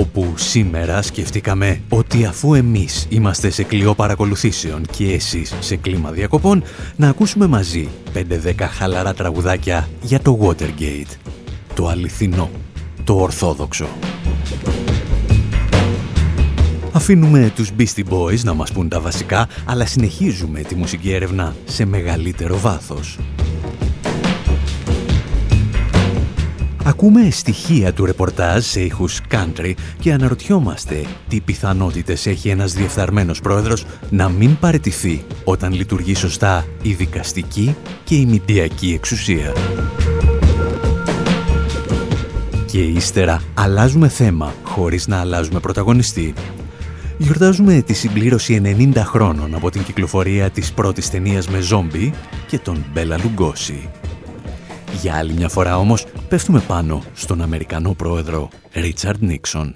Όπου 0.00 0.32
σήμερα 0.36 1.02
σκεφτήκαμε 1.02 1.80
ότι 1.88 2.24
αφού 2.24 2.54
εμείς 2.54 3.06
είμαστε 3.08 3.50
σε 3.50 3.62
κλειό 3.62 3.94
παρακολουθήσεων 3.94 4.82
και 4.96 5.12
εσείς 5.12 5.54
σε 5.60 5.76
κλίμα 5.76 6.10
διακοπών, 6.10 6.62
να 6.96 7.08
ακούσουμε 7.08 7.46
μαζί 7.46 7.88
5-10 8.14 8.20
χαλαρά 8.60 9.14
τραγουδάκια 9.14 9.88
για 10.00 10.20
το 10.20 10.38
Watergate. 10.42 11.16
Το 11.74 11.88
αληθινό, 11.88 12.50
το 13.04 13.14
ορθόδοξο. 13.14 13.88
Αφήνουμε 16.92 17.52
τους 17.54 17.70
Beastie 17.78 18.04
Boys 18.10 18.40
να 18.42 18.54
μας 18.54 18.72
πούν 18.72 18.88
τα 18.88 19.00
βασικά, 19.00 19.48
αλλά 19.64 19.86
συνεχίζουμε 19.86 20.60
τη 20.60 20.74
μουσική 20.74 21.12
έρευνα 21.12 21.54
σε 21.64 21.84
μεγαλύτερο 21.84 22.58
βάθος. 22.58 23.18
Ακούμε 26.90 27.30
στοιχεία 27.30 27.92
του 27.92 28.04
ρεπορτάζ 28.04 28.64
σε 28.64 28.80
ήχους 28.80 29.20
country 29.30 29.72
και 29.98 30.12
αναρωτιόμαστε 30.12 31.04
τι 31.28 31.40
πιθανότητες 31.40 32.26
έχει 32.26 32.48
ένας 32.48 32.72
διεφθαρμένος 32.72 33.40
πρόεδρος 33.40 33.86
να 34.10 34.28
μην 34.28 34.58
παραιτηθεί 34.58 35.24
όταν 35.44 35.72
λειτουργεί 35.72 36.14
σωστά 36.14 36.66
η 36.82 36.92
δικαστική 36.92 37.76
και 38.04 38.14
η 38.14 38.26
μηντιακή 38.26 38.92
εξουσία. 38.92 39.52
Και 42.66 42.82
ύστερα 42.82 43.42
αλλάζουμε 43.54 44.08
θέμα 44.08 44.54
χωρίς 44.62 45.06
να 45.06 45.20
αλλάζουμε 45.20 45.60
πρωταγωνιστή. 45.60 46.34
Γιορτάζουμε 47.18 47.82
τη 47.82 47.92
συμπλήρωση 47.92 48.60
90 48.94 49.02
χρόνων 49.04 49.54
από 49.54 49.70
την 49.70 49.82
κυκλοφορία 49.82 50.50
της 50.50 50.72
πρώτης 50.72 51.10
ταινίας 51.10 51.48
με 51.48 51.60
ζόμπι 51.60 52.12
και 52.46 52.58
τον 52.58 52.84
Μπέλα 52.92 53.18
Λουγκόση. 53.22 53.88
Για 54.92 55.14
άλλη 55.16 55.32
μια 55.32 55.48
φορά 55.48 55.78
όμως 55.78 56.06
πέφτουμε 56.28 56.60
πάνω 56.60 57.02
στον 57.14 57.42
Αμερικανό 57.42 57.94
πρόεδρο 57.94 58.48
Ρίτσαρντ 58.72 59.22
Νίξον. 59.22 59.74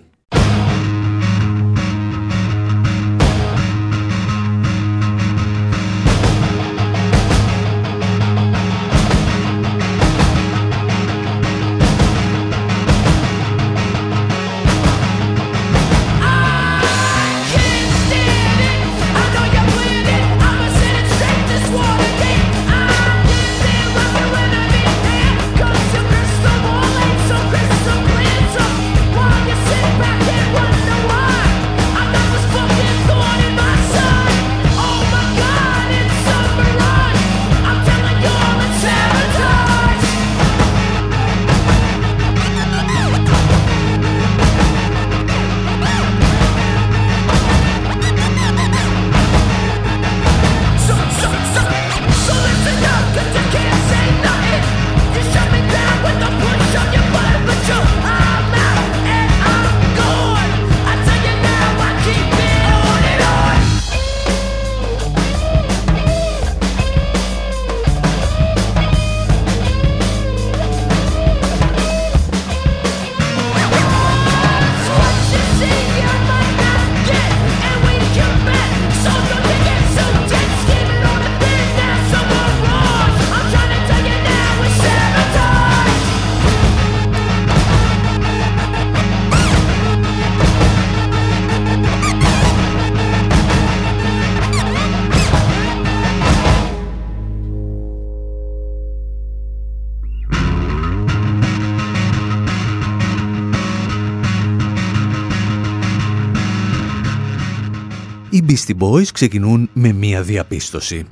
Beastie 108.48 108.78
Boys 108.78 109.06
ξεκινούν 109.12 109.70
με 109.72 109.92
μία 109.92 110.22
διαπίστωση. 110.22 111.06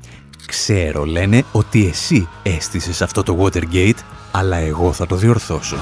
Ξέρω, 0.47 1.05
λένε, 1.05 1.44
ότι 1.53 1.87
εσύ 1.87 2.28
έστησες 2.43 3.03
αυτό 3.03 3.22
το 3.22 3.38
Watergate, 3.41 3.99
αλλά 4.31 4.56
εγώ 4.56 4.93
θα 4.93 5.06
το 5.06 5.16
διορθώσω. 5.16 5.77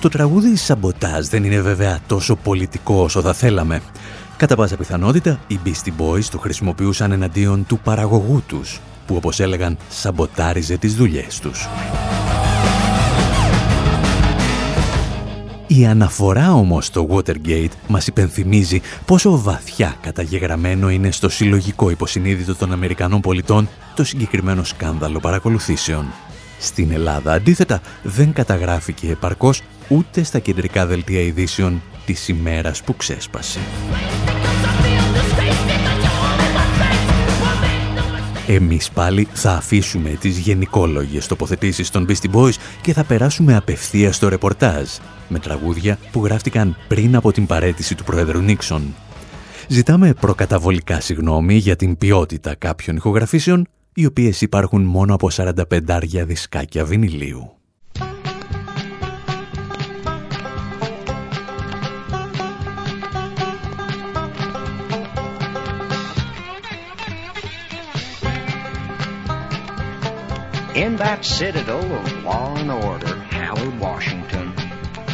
Το 0.00 0.08
τραγούδι 0.08 0.56
«Σαμποτάζ» 0.56 1.26
δεν 1.26 1.44
είναι 1.44 1.60
βέβαια 1.60 2.00
τόσο 2.06 2.36
πολιτικό 2.36 2.94
όσο 2.94 3.20
θα 3.20 3.32
θέλαμε. 3.32 3.82
Κατά 4.36 4.56
πάσα 4.56 4.76
πιθανότητα, 4.76 5.40
οι 5.46 5.58
Beastie 5.64 6.02
Boys 6.02 6.24
το 6.24 6.38
χρησιμοποιούσαν 6.38 7.12
εναντίον 7.12 7.66
του 7.66 7.78
παραγωγού 7.78 8.42
τους, 8.46 8.80
που 9.06 9.16
όπως 9.16 9.40
έλεγαν 9.40 9.76
σαμποτάριζε 9.88 10.76
τις 10.76 10.94
δουλειές 10.94 11.38
τους. 11.38 11.68
Η 15.70 15.86
αναφορά 15.86 16.52
όμως 16.52 16.86
στο 16.86 17.06
Watergate 17.10 17.70
μας 17.88 18.06
υπενθυμίζει 18.06 18.80
πόσο 19.04 19.38
βαθιά 19.38 19.96
καταγεγραμμένο 20.00 20.90
είναι 20.90 21.10
στο 21.10 21.28
συλλογικό 21.28 21.90
υποσυνείδητο 21.90 22.54
των 22.54 22.72
Αμερικανών 22.72 23.20
πολιτών 23.20 23.68
το 23.94 24.04
συγκεκριμένο 24.04 24.64
σκάνδαλο 24.64 25.20
παρακολουθήσεων. 25.20 26.06
Στην 26.58 26.90
Ελλάδα, 26.92 27.32
αντίθετα, 27.32 27.80
δεν 28.02 28.32
καταγράφηκε 28.32 29.10
επαρκώς 29.10 29.62
ούτε 29.88 30.22
στα 30.22 30.38
κεντρικά 30.38 30.86
δελτία 30.86 31.20
ειδήσεων 31.20 31.82
της 32.06 32.28
ημέρας 32.28 32.82
που 32.82 32.96
ξέσπασε. 32.96 33.58
Εμείς 38.50 38.90
πάλι 38.90 39.28
θα 39.32 39.52
αφήσουμε 39.52 40.10
τις 40.10 40.38
γενικόλογες 40.38 41.26
τοποθετήσεις 41.26 41.90
των 41.90 42.06
Beastie 42.08 42.30
Boys 42.34 42.54
και 42.82 42.92
θα 42.92 43.04
περάσουμε 43.04 43.56
απευθείας 43.56 44.16
στο 44.16 44.28
ρεπορτάζ 44.28 44.88
με 45.28 45.38
τραγούδια 45.38 45.98
που 46.12 46.24
γράφτηκαν 46.24 46.76
πριν 46.88 47.16
από 47.16 47.32
την 47.32 47.46
παρέτηση 47.46 47.94
του 47.94 48.04
Πρόεδρου 48.04 48.40
Νίξον. 48.40 48.94
Ζητάμε 49.68 50.14
προκαταβολικά 50.20 51.00
συγγνώμη 51.00 51.54
για 51.54 51.76
την 51.76 51.98
ποιότητα 51.98 52.54
κάποιων 52.54 52.96
ηχογραφήσεων 52.96 53.66
οι 53.94 54.06
οποίες 54.06 54.40
υπάρχουν 54.40 54.82
μόνο 54.82 55.14
από 55.14 55.28
45 55.32 56.24
δισκάκια 56.26 56.84
βινιλίου. 56.84 57.57
In 70.78 70.94
that 70.98 71.24
citadel 71.24 71.92
of 71.92 72.22
law 72.22 72.54
and 72.54 72.70
order, 72.70 73.16
Howard, 73.16 73.80
Washington, 73.80 74.54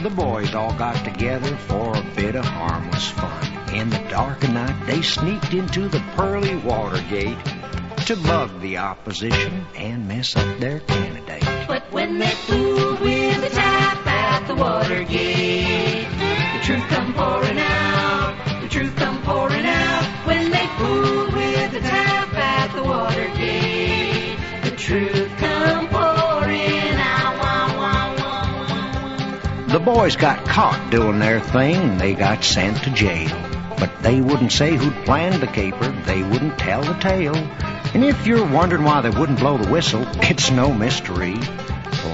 the 0.03 0.11
boys 0.11 0.55
all 0.55 0.75
got 0.75 1.03
together 1.07 1.57
for 1.57 1.97
a 1.97 2.03
bit 2.15 2.37
of 2.37 2.45
harmless 2.45 3.09
fun. 3.09 3.75
In 3.75 3.89
the 3.89 4.05
dark 4.11 4.45
of 4.45 4.53
night, 4.53 4.87
they 4.87 5.01
sneaked 5.01 5.55
into 5.55 5.89
the 5.89 6.01
pearly 6.17 6.57
water 6.57 7.03
gate 7.09 7.39
to 8.05 8.15
bug 8.15 8.61
the 8.61 8.77
opposition 8.77 9.65
and 9.75 10.07
mess 10.07 10.37
up 10.37 10.59
their 10.59 10.81
candidate. 10.81 11.67
But 11.67 11.91
when 11.91 12.19
they 12.19 12.35
fooled 12.47 13.01
with 13.01 13.41
the 13.41 13.49
tap 13.49 14.07
at 14.07 14.47
the 14.47 14.55
water 14.55 15.03
gate, 15.05 16.07
the 16.11 16.61
truth 16.63 16.87
come 16.89 17.15
pouring 17.15 17.59
out, 17.59 18.61
the 18.61 18.69
truth 18.69 18.95
come 18.97 19.23
pouring 19.23 19.65
out. 19.65 20.27
When 20.27 20.51
boys 29.85 30.17
got 30.17 30.47
caught 30.47 30.91
doing 30.91 31.19
their 31.19 31.41
thing 31.41 31.77
and 31.77 32.01
they 32.01 32.15
got 32.15 32.43
sent 32.43 32.83
to 32.85 32.91
jail. 32.91 33.29
But 33.79 34.03
they 34.03 34.21
wouldn't 34.21 34.53
say 34.53 34.77
who'd 34.77 35.05
planned 35.05 35.43
the 35.43 35.47
caper, 35.47 35.91
they 36.07 36.23
wouldn't 36.23 36.59
tell 36.59 36.83
the 36.83 36.95
tale. 36.95 37.37
And 37.37 38.05
if 38.05 38.27
you're 38.27 38.47
wondering 38.47 38.85
why 38.85 39.03
they 39.03 39.11
wouldn't 39.11 39.39
blow 39.39 39.59
the 39.59 39.71
whistle, 39.71 40.05
it's 40.23 40.51
no 40.51 40.73
mystery. 40.73 41.35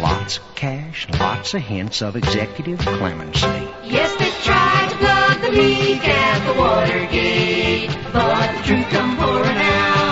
Lots 0.01 0.39
of 0.39 0.55
cash, 0.55 1.09
lots 1.19 1.55
of 1.55 1.63
hints 1.63 2.03
of 2.03 2.17
executive 2.17 2.79
clemency. 2.81 3.47
Yes, 3.85 4.17
they 4.17 4.31
tried 4.45 4.91
to 4.91 4.97
plug 4.97 5.41
the 5.41 5.51
leak 5.51 6.07
at 6.07 6.53
the 6.53 6.61
Watergate, 6.61 7.91
but 8.13 8.57
the 8.57 8.63
truth 8.65 8.89
come 8.91 9.17
pouring 9.17 9.57
out. 9.57 10.10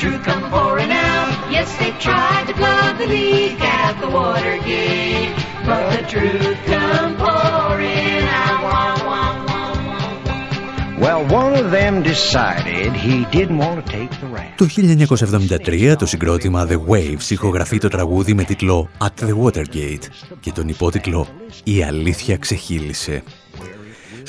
The 0.00 0.06
truth 0.06 0.24
come 0.24 0.50
pouring 0.50 0.90
out. 0.90 1.30
Yes, 1.56 1.68
they 1.80 1.90
tried 2.08 2.46
to 2.48 2.54
plug 2.54 2.96
the 3.00 3.06
leak 3.06 3.60
at 3.60 3.94
the 4.00 4.08
Watergate, 4.08 5.34
but 5.66 5.82
the 5.94 6.02
truth 6.12 6.58
come 6.72 7.10
pouring 7.24 8.24
out. 8.42 8.58
Wah, 8.66 8.94
wah, 9.08 9.48
wah, 9.50 9.74
wah, 9.88 10.26
wah. 10.26 11.00
Well, 11.04 11.20
one 11.40 11.52
of 11.62 11.66
them 11.70 12.02
decided 12.02 12.88
he 13.08 13.16
didn't 13.36 13.58
want 13.58 13.76
to 13.80 13.92
take 13.92 14.10
the 14.20 14.28
rap. 14.36 14.56
Το 14.56 14.66
1973 14.66 15.96
το 15.98 16.06
συγκρότημα 16.06 16.66
The 16.70 16.78
Waves 16.88 17.30
ηχογραφεί 17.30 17.78
το 17.78 17.88
τραγούδι 17.88 18.34
με 18.34 18.44
τίτλο 18.44 18.88
At 18.98 19.24
the 19.24 19.44
Watergate 19.44 20.06
και 20.40 20.52
τον 20.52 20.68
υπότιτλο 20.68 21.26
«Η 21.64 21.82
αλήθεια 21.82 22.36
ξεχύλισε». 22.36 23.22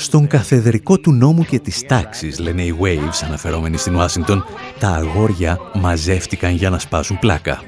Στον 0.02 0.28
καθεδρικό 0.28 1.00
του 1.00 1.12
νόμου 1.12 1.44
και 1.44 1.60
της 1.60 1.86
τάξης, 1.86 2.40
λένε 2.40 2.62
οι 2.64 2.76
Waves, 2.82 3.26
αναφερόμενοι 3.26 3.78
στην 3.78 3.96
Ουάσιγκτον, 3.96 4.46
τα 4.80 4.88
αγόρια 4.88 5.60
μαζεύτηκαν 5.74 6.56
για 6.56 6.70
να 6.70 6.80
σπάσουν 6.80 7.20
πλάκα. 7.20 7.62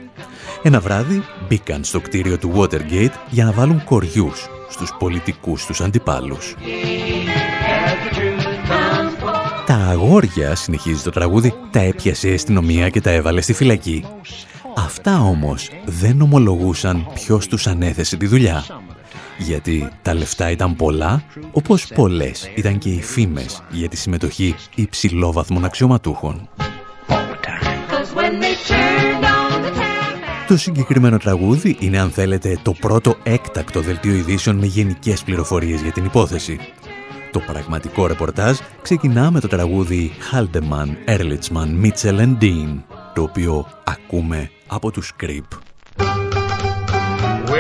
Ένα 0.64 0.80
βράδυ 0.80 1.24
μπήκαν 1.48 1.84
στο 1.84 2.00
κτίριο 2.00 2.38
του 2.38 2.54
Watergate 2.56 3.14
για 3.30 3.46
να 3.46 3.52
βάλουν 3.52 3.84
κοριούς 3.84 4.50
στους 4.70 4.94
πολιτικούς 5.00 5.66
τους 5.66 5.82
αντιπάλους. 5.82 6.56
Τα 9.66 9.76
αγόρια, 9.76 10.56
συνεχίζει 10.56 11.04
το 11.04 11.10
τραγούδι, 11.10 11.54
τα 11.72 11.80
έπιασε 11.80 12.30
η 12.30 12.34
αστυνομία 12.34 12.90
και 12.90 13.02
τα 13.02 13.10
έβαλε 13.12 13.42
στη 13.42 13.54
φυλακή. 13.54 14.06
Αυτά 14.76 15.20
όμως 15.20 15.70
δεν 15.86 16.22
ομολογούσαν 16.22 17.08
ποιος 17.14 17.48
τους 17.48 17.68
ανέθεσε 17.68 18.18
τη 18.18 18.28
δουλειά. 18.28 18.64
Γιατί 19.38 19.90
τα 20.02 20.14
λεφτά 20.14 20.52
ήταν 20.52 20.76
πολλά, 20.76 21.24
όπως 21.52 21.88
πολλές 21.96 22.52
ήταν 22.56 22.78
και 22.78 22.90
οι 22.90 23.02
φήμες 23.02 23.64
για 23.70 23.90
τη 23.90 23.98
συμμετοχή 23.98 24.56
υψηλόβαθμων 24.76 25.66
αξιωματούχων. 25.66 26.50
Cause 27.90 28.14
when 28.20 28.34
they 28.42 28.56
turned 28.70 29.26
on 29.26 29.62
the 29.66 29.72
tap, 29.80 30.48
Το 30.48 30.58
συγκεκριμένο 30.58 31.18
τραγούδι 31.18 31.78
είναι, 31.80 32.00
αν 32.00 32.10
θέλετε, 32.10 32.60
το 32.62 32.72
πρώτο 32.72 33.16
έκτακτο 33.24 33.82
δελτίο 33.82 34.14
ειδήσεων 34.14 34.56
με 34.56 34.66
γενικές 34.66 35.24
πληροφορίες 35.24 35.82
για 35.82 35.92
την 35.92 36.06
υπόθεση. 36.06 36.60
Το 37.32 37.40
πραγματικό 37.40 38.08
ρεπορτάζ 38.08 38.58
ξεκινά 38.82 39.32
με 39.32 39.40
το 39.40 39.48
τραγούδι 39.48 40.12
Haldeman, 40.32 41.18
Ehrlichman, 41.18 41.86
Mitchell 41.86 42.20
and 42.20 42.38
Dean, 42.42 42.82
το 43.14 43.22
οποίο 43.22 43.68
ακούμε 43.84 44.50
από 44.68 44.92
τους 44.92 45.14
Creep. 45.22 45.73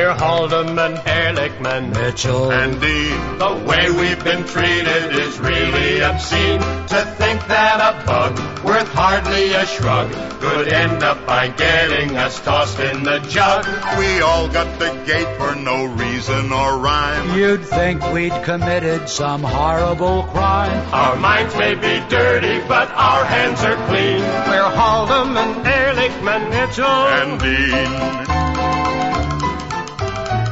We're 0.03 0.15
Haldeman, 0.15 0.97
Ehrlichman, 1.05 1.94
Mitchell, 1.94 2.51
and 2.51 2.81
Dean. 2.81 3.38
The 3.38 3.63
way 3.65 3.89
we've 3.89 4.21
been 4.21 4.44
treated 4.45 5.15
is 5.15 5.39
really 5.39 6.01
obscene. 6.01 6.59
To 6.59 7.05
think 7.15 7.47
that 7.47 7.79
a 7.79 8.05
bug 8.05 8.38
worth 8.65 8.89
hardly 8.89 9.53
a 9.53 9.65
shrug 9.65 10.11
could 10.41 10.67
end 10.67 11.03
up 11.03 11.25
by 11.25 11.47
getting 11.47 12.17
us 12.17 12.38
tossed 12.41 12.81
in 12.81 13.03
the 13.03 13.19
jug. 13.19 13.65
We 13.97 14.19
all 14.19 14.50
got 14.50 14.77
the 14.77 14.91
gate 15.05 15.38
for 15.38 15.55
no 15.55 15.85
reason 15.85 16.51
or 16.51 16.79
rhyme. 16.79 17.39
You'd 17.39 17.63
think 17.63 18.03
we'd 18.11 18.44
committed 18.44 19.07
some 19.07 19.41
horrible 19.41 20.23
crime. 20.23 20.85
Our 20.94 21.15
minds 21.15 21.55
may 21.55 21.75
be 21.75 22.05
dirty, 22.09 22.59
but 22.67 22.91
our 22.91 23.23
hands 23.23 23.63
are 23.63 23.77
clean. 23.88 24.19
We're 24.19 24.69
Haldeman, 24.69 25.63
Ehrlichman, 25.63 26.50
Mitchell, 26.50 26.83
And 26.83 27.39
Dean, 27.39 28.62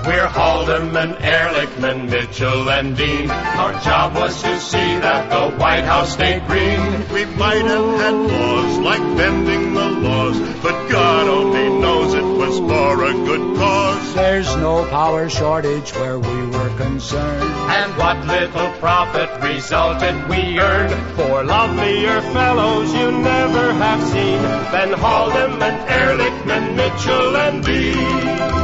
We're 0.06 0.27
Haldeman, 0.27 1.18
Ehrlichman, 1.18 2.09
Mitchell, 2.09 2.71
and 2.71 2.98
Dean. 2.98 3.30
Our 3.30 3.74
job 3.81 4.15
was 4.15 4.42
to 4.42 4.59
see 4.59 4.77
that 4.77 5.30
the 5.30 5.56
White 5.57 5.83
House 5.83 6.13
stayed 6.13 6.48
green. 6.48 7.07
we 7.13 7.25
might 7.25 7.63
have 7.65 8.00
had 8.00 8.15
laws 8.15 8.77
like 8.80 9.01
bending 9.15 9.75
the 9.75 9.89
laws, 9.92 10.39
but 10.63 10.89
God 10.89 11.27
only 11.27 11.69
knows 11.80 12.15
it 12.15 12.24
was 12.24 12.57
for 12.57 13.06
a 13.06 13.13
good 13.13 13.57
cause. 13.57 14.15
There's 14.15 14.56
no 14.56 14.88
power 14.89 15.30
shortage 15.30 15.92
where 15.92 16.18
we 16.18 16.48
were 16.48 16.75
concerned. 16.77 17.44
And 17.44 17.95
what 17.95 18.25
little 18.25 18.71
profit 18.80 19.30
resulted 19.44 20.27
we 20.27 20.59
earned 20.59 21.15
for 21.15 21.44
lovelier 21.44 22.21
fellows 22.33 22.92
you 22.92 23.12
never 23.12 23.71
have 23.74 24.01
seen 24.09 24.42
than 24.71 24.94
Haldeman, 24.94 25.88
Ehrlichman, 25.88 26.75
Mitchell, 26.75 27.36
and 27.38 27.63
Dean. 27.63 28.61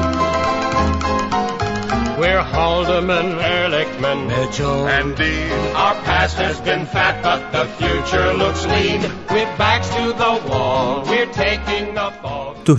We're 2.37 2.53
Haldeman, 2.57 3.29
Ehrlichman, 3.55 4.19
Mitchell 4.31 4.79
And 4.95 5.09
Dean, 5.19 5.51
Our 5.83 5.95
past 6.07 6.35
has 6.45 6.57
been 6.67 6.83
fat, 6.93 7.15
but 7.27 7.41
the 7.55 7.65
future 7.79 8.29
looks 8.41 8.63
lean. 8.73 9.01
With 9.35 9.49
backs 9.61 9.89
to 9.97 10.03
the 10.23 10.33
wall, 10.47 10.87
we're 11.09 11.31
taking 11.43 11.85
the 11.99 12.09
fall. 12.21 12.55
Το 12.63 12.77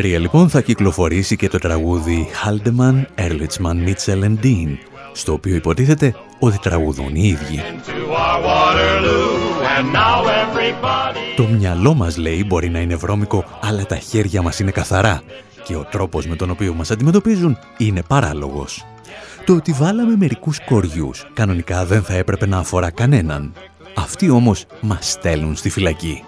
1973 0.00 0.18
λοιπόν 0.20 0.48
θα 0.48 0.60
κυκλοφορήσει 0.60 1.36
και 1.36 1.48
το 1.48 1.58
τραγούδι 1.58 2.28
Haldeman, 2.44 3.04
Ehrlichman, 3.18 3.88
Mitchell 3.88 4.22
and 4.24 4.44
Dean, 4.44 4.76
στο 5.12 5.32
οποίο 5.32 5.54
υποτίθεται 5.54 6.14
ότι 6.38 6.58
τραγουδούν 6.58 7.14
οι 7.14 7.26
ίδιοι. 7.26 7.62
To 7.86 8.12
our 8.12 8.40
Waterloo, 8.46 9.78
and 9.78 9.92
now 9.92 10.24
everybody. 10.26 11.36
Το 11.36 11.46
μυαλό 11.46 11.94
μας 11.94 12.16
λέει 12.16 12.44
μπορεί 12.46 12.68
να 12.70 12.78
είναι 12.78 12.96
βρώμικο, 12.96 13.44
αλλά 13.60 13.86
τα 13.86 13.96
χέρια 13.96 14.42
μας 14.42 14.58
είναι 14.58 14.70
καθαρά 14.70 15.22
και 15.64 15.76
ο 15.76 15.86
τρόπος 15.90 16.26
με 16.26 16.36
τον 16.36 16.50
οποίο 16.50 16.74
μας 16.74 16.90
αντιμετωπίζουν 16.90 17.58
είναι 17.76 18.02
παράλογος. 18.08 18.84
Το 19.44 19.54
ότι 19.54 19.72
βάλαμε 19.72 20.16
μερικούς 20.16 20.64
κοριούς 20.64 21.26
κανονικά 21.34 21.84
δεν 21.84 22.02
θα 22.02 22.14
έπρεπε 22.14 22.46
να 22.46 22.58
αφορά 22.58 22.90
κανέναν. 22.90 23.52
Αυτοί 23.94 24.30
όμως 24.30 24.66
μας 24.80 25.10
στέλνουν 25.10 25.56
στη 25.56 25.70
φυλακή. 25.70 26.24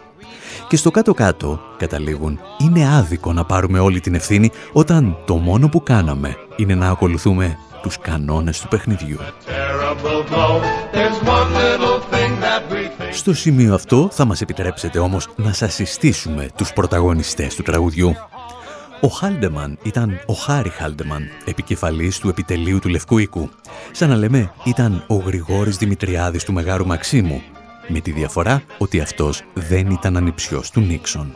Και 0.69 0.77
στο 0.77 0.91
κάτω-κάτω, 0.91 1.61
καταλήγουν, 1.77 2.41
είναι 2.59 2.97
άδικο 2.97 3.33
να 3.33 3.45
πάρουμε 3.45 3.79
όλη 3.79 4.01
την 4.01 4.15
ευθύνη 4.15 4.51
όταν 4.73 5.17
το 5.27 5.37
μόνο 5.37 5.69
που 5.69 5.83
κάναμε 5.83 6.37
είναι 6.57 6.75
να 6.75 6.89
ακολουθούμε 6.89 7.59
τους 7.83 7.99
κανόνες 7.99 8.61
του 8.61 8.69
παιχνιδιού. 8.69 9.19
Terrible 9.19 10.33
blow. 10.33 10.61
There's 10.93 11.19
one 11.37 11.51
little 11.63 11.99
thing 12.11 12.33
that 12.41 12.73
we 12.73 13.03
think. 13.03 13.13
Στο 13.13 13.35
σημείο 13.35 13.75
αυτό 13.75 14.09
θα 14.13 14.25
μας 14.25 14.41
επιτρέψετε 14.41 14.99
όμως 14.99 15.29
να 15.37 15.53
σας 15.53 15.75
συστήσουμε 15.75 16.49
τους 16.57 16.73
πρωταγωνιστές 16.73 17.55
του 17.55 17.63
τραγουδιού. 17.63 18.15
Ο 19.01 19.09
Χάλντεμαν 19.09 19.79
ήταν 19.83 20.21
ο 20.27 20.33
Χάρη 20.33 20.69
Χάλντεμαν, 20.69 21.29
επικεφαλής 21.45 22.19
του 22.19 22.29
επιτελείου 22.29 22.79
του 22.79 22.89
Λευκού 22.89 23.19
Οίκου. 23.19 23.49
Σαν 23.93 24.09
να 24.09 24.17
λέμε 24.17 24.53
ήταν 24.65 25.05
ο 25.07 25.15
Γρηγόρης 25.15 25.77
Δημητριάδης 25.77 26.45
του 26.45 26.53
Μεγάρου 26.53 26.87
Μαξίμου, 26.87 27.43
με 27.89 28.01
τη 28.01 28.11
διαφορά 28.11 28.63
ότι 28.79 29.01
αυτός 29.01 29.43
δεν 29.55 29.91
ήταν 29.91 30.17
ανιψιός 30.17 30.71
του 30.71 30.81
Νίξον. 30.81 31.33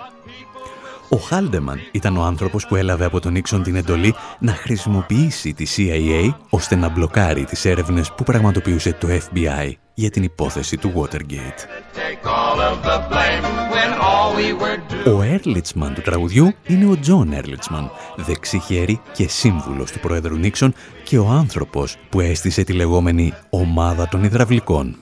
Ο 1.08 1.16
Χάλντεμαν 1.16 1.78
ήταν 1.92 2.16
ο 2.16 2.22
άνθρωπος 2.22 2.66
που 2.66 2.76
έλαβε 2.76 3.04
από 3.04 3.20
τον 3.20 3.32
Νίξον 3.32 3.62
την 3.62 3.76
εντολή 3.76 4.14
να 4.38 4.52
χρησιμοποιήσει 4.52 5.54
τη 5.54 5.66
CIA 5.76 6.34
ώστε 6.50 6.76
να 6.76 6.88
μπλοκάρει 6.88 7.44
τις 7.44 7.64
έρευνες 7.64 8.12
που 8.12 8.24
πραγματοποιούσε 8.24 8.92
το 8.92 9.08
FBI 9.08 9.72
για 10.00 10.10
την 10.10 10.22
υπόθεση 10.22 10.76
του 10.76 10.92
Watergate. 10.96 11.60
Take 12.00 12.24
all 12.24 12.58
of 12.70 12.76
the 12.88 12.98
blame 13.10 13.44
when 13.74 13.90
all 14.08 14.28
we 14.38 14.48
were 14.62 14.78
doing. 14.92 15.16
Ο 15.16 15.22
Έρλιτσμαν 15.22 15.94
του 15.94 16.00
τραγουδιού 16.00 16.52
είναι 16.66 16.86
ο 16.86 16.98
Τζον 17.00 17.32
Έρλιτσμαν, 17.32 17.90
δεξί 18.16 18.54
χέρι 18.54 19.00
και 19.12 19.28
σύμβουλος 19.28 19.90
του 19.90 19.98
Πρόεδρου 20.00 20.36
Νίξον 20.36 20.74
και 21.04 21.18
ο 21.18 21.26
άνθρωπος 21.28 21.96
που 22.08 22.20
έστησε 22.20 22.62
τη 22.62 22.72
λεγόμενη 22.72 23.32
«ομάδα 23.50 24.08
των 24.08 24.24
υδραυλικών». 24.24 24.96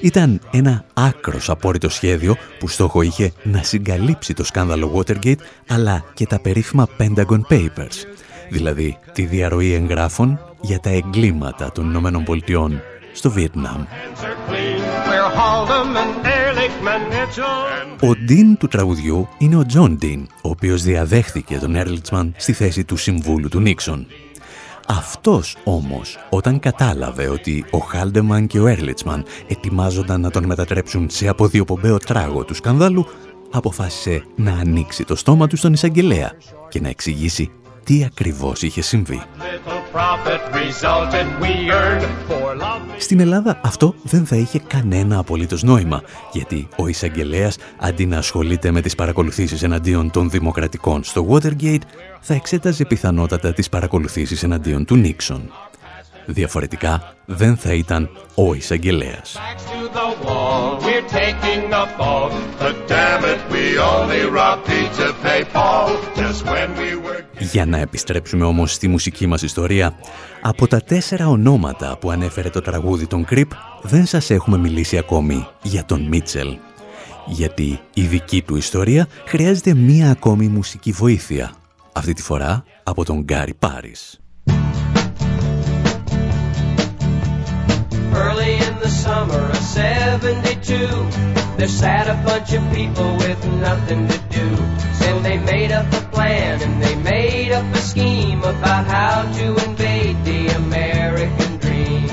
Ήταν 0.00 0.40
ένα 0.50 0.84
άκρως 0.94 1.50
απόρρητο 1.50 1.88
σχέδιο 1.88 2.36
που 2.58 2.68
στόχο 2.68 3.02
είχε 3.02 3.32
να 3.42 3.62
συγκαλύψει 3.62 4.34
το 4.34 4.44
σκάνδαλο 4.44 4.92
Watergate 4.96 5.40
αλλά 5.68 6.04
και 6.14 6.26
τα 6.26 6.40
περίφημα 6.40 6.88
Pentagon 6.98 7.40
Papers, 7.50 7.96
δηλαδή 8.50 8.98
τη 9.12 9.24
διαρροή 9.24 9.72
εγγράφων 9.72 10.40
για 10.60 10.78
τα 10.78 10.90
εγκλήματα 10.90 11.72
των 11.72 11.88
Ηνωμένων 11.88 12.24
Πολιτειών 12.24 12.82
στο 13.12 13.30
Βιετνάμ. 13.30 13.82
Hands 13.82 14.24
are 14.24 14.50
clean. 14.50 14.80
We're 15.08 15.30
Haldeman, 15.38 16.10
Ehrlichman, 16.24 17.02
Mitchell. 17.12 18.08
Ο 18.08 18.16
Ντίν 18.16 18.56
του 18.56 18.68
τραγουδιού 18.68 19.28
είναι 19.38 19.56
ο 19.56 19.66
Τζον 19.66 19.96
Ντίν, 19.96 20.26
ο 20.42 20.48
οποίος 20.48 20.82
διαδέχθηκε 20.82 21.58
τον 21.58 21.74
Έρλιτσμαν 21.74 22.34
στη 22.36 22.52
θέση 22.52 22.84
του 22.84 22.96
συμβούλου 22.96 23.48
του 23.48 23.60
Νίξον. 23.60 24.06
Αυτός 24.88 25.56
όμως, 25.64 26.18
όταν 26.30 26.58
κατάλαβε 26.58 27.28
ότι 27.28 27.64
ο 27.70 27.78
Χάλντεμαν 27.78 28.46
και 28.46 28.60
ο 28.60 28.66
Έρλιτσμαν 28.66 29.24
ετοιμάζονταν 29.46 30.20
να 30.20 30.30
τον 30.30 30.44
μετατρέψουν 30.44 31.10
σε 31.10 31.28
αποδιοπομπαίο 31.28 31.98
τράγο 31.98 32.44
του 32.44 32.54
σκανδάλου, 32.54 33.06
αποφάσισε 33.50 34.24
να 34.36 34.52
ανοίξει 34.52 35.04
το 35.04 35.16
στόμα 35.16 35.46
του 35.46 35.56
στον 35.56 35.72
εισαγγελέα 35.72 36.32
και 36.68 36.80
να 36.80 36.88
εξηγήσει 36.88 37.50
τι 37.92 38.04
ακριβώς 38.04 38.62
είχε 38.62 38.82
συμβεί. 38.82 39.22
Little 39.38 39.82
Στην 42.98 43.20
Ελλάδα 43.20 43.60
αυτό 43.62 43.94
δεν 44.02 44.26
θα 44.26 44.36
είχε 44.36 44.58
κανένα 44.58 45.18
απολύτως 45.18 45.62
νόημα, 45.62 46.02
γιατί 46.32 46.68
ο 46.76 46.86
εισαγγελέας 46.86 47.56
αντί 47.78 48.06
να 48.06 48.18
ασχολείται 48.18 48.70
με 48.70 48.80
τις 48.80 48.94
παρακολουθήσεις 48.94 49.62
εναντίον 49.62 50.10
των 50.10 50.30
δημοκρατικών 50.30 51.04
στο 51.04 51.26
Watergate, 51.30 51.82
θα 52.20 52.34
εξέταζε 52.34 52.84
πιθανότατα 52.84 53.52
τις 53.52 53.68
παρακολουθήσεις 53.68 54.42
εναντίον 54.42 54.84
του 54.84 54.96
Νίξον. 54.96 55.50
Διαφορετικά 56.26 57.14
δεν 57.24 57.56
θα 57.56 57.72
ήταν 57.72 58.10
ο 58.34 58.54
εισαγγελέας. 58.54 59.38
Για 67.38 67.66
να 67.66 67.78
επιστρέψουμε 67.78 68.44
όμως 68.44 68.72
στη 68.72 68.88
μουσική 68.88 69.26
μας 69.26 69.42
ιστορία, 69.42 69.94
από 70.40 70.66
τα 70.66 70.80
τέσσερα 70.80 71.28
ονόματα 71.28 71.96
που 72.00 72.10
ανέφερε 72.10 72.50
το 72.50 72.60
τραγούδι 72.60 73.06
των 73.06 73.24
Κρυπ, 73.24 73.50
δεν 73.82 74.06
σας 74.06 74.30
έχουμε 74.30 74.58
μιλήσει 74.58 74.98
ακόμη 74.98 75.46
για 75.62 75.84
τον 75.84 76.02
Μίτσελ. 76.02 76.56
Γιατί 77.26 77.80
η 77.94 78.02
δική 78.02 78.42
του 78.42 78.56
ιστορία 78.56 79.08
χρειάζεται 79.26 79.74
μία 79.74 80.10
ακόμη 80.10 80.48
μουσική 80.48 80.92
βοήθεια. 80.92 81.52
Αυτή 81.92 82.12
τη 82.12 82.22
φορά 82.22 82.64
από 82.82 83.04
τον 83.04 83.20
Γκάρι 83.20 83.54
Πάρις. 83.54 84.21
Early 88.14 88.54
in 88.54 88.78
the 88.78 88.88
summer 88.88 89.38
of 89.38 89.56
72. 89.56 91.32
There 91.56 91.68
sat 91.68 92.08
a 92.08 92.14
bunch 92.24 92.52
of 92.52 92.62
people 92.74 93.16
with 93.16 93.44
nothing 93.60 94.08
to 94.08 94.18
do. 94.30 94.56
So 95.00 95.20
they 95.20 95.38
made 95.38 95.72
up 95.72 95.86
a 95.92 96.00
plan 96.10 96.62
and 96.62 96.82
they 96.82 96.94
made 96.96 97.52
up 97.52 97.64
a 97.74 97.78
scheme 97.78 98.40
about 98.40 98.86
how 98.86 99.30
to 99.38 99.46
invade 99.68 100.24
the 100.24 100.48
American 100.48 101.56
dream. 101.58 102.08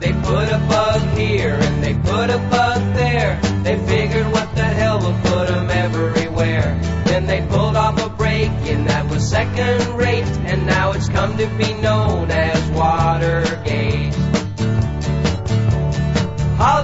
They 0.00 0.12
put 0.12 0.48
a 0.48 0.58
bug 0.68 1.02
here 1.18 1.56
and 1.60 1.84
they 1.84 1.94
put 1.94 2.30
a 2.30 2.38
bug 2.50 2.80
there. 2.94 3.40
They 3.62 3.78
figured 3.86 4.26
what 4.32 4.54
the 4.54 4.64
hell 4.64 4.98
will 4.98 5.18
put 5.30 5.48
them 5.48 5.70
everywhere. 5.70 6.78
Then 7.04 7.26
they 7.26 7.46
pulled 7.46 7.76
off 7.76 8.04
a 8.04 8.08
break 8.08 8.50
and 8.72 8.88
that 8.88 9.08
was 9.10 9.28
second 9.28 9.96
rate. 9.96 10.30
And 10.50 10.66
now 10.66 10.92
it's 10.92 11.08
come 11.08 11.36
to 11.36 11.46
be 11.58 11.74
known 11.74 12.30
as 12.30 12.59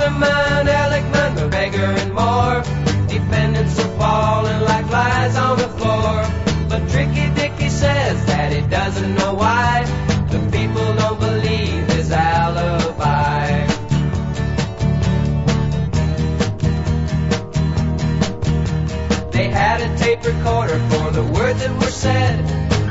Halderman, 0.06 0.66
Ehrlichman, 0.80 1.32
the 1.40 1.48
beggar, 1.56 1.92
and 2.02 2.12
more. 2.22 2.58
Defendants 3.16 3.76
are 3.84 3.94
falling 4.02 4.62
like 4.70 4.86
flies 4.94 5.36
on 5.46 5.56
the 5.64 5.70
floor. 5.78 6.14
But 6.70 6.82
Tricky 6.92 7.26
Dicky 7.40 7.70
says 7.84 8.18
that 8.32 8.48
he 8.56 8.62
doesn't 8.78 9.14
know 9.20 9.34
why 9.44 9.68
the 10.34 10.40
people 10.58 10.88
don't 11.02 11.20
believe 11.28 11.82
his 11.96 12.10
alibi. 12.12 13.48
They 19.36 19.48
had 19.62 19.78
a 19.88 19.90
tape 20.04 20.22
recorder 20.32 20.80
for 20.92 21.08
the 21.18 21.26
words 21.38 21.60
that 21.64 21.74
were 21.82 21.96
said, 22.06 22.36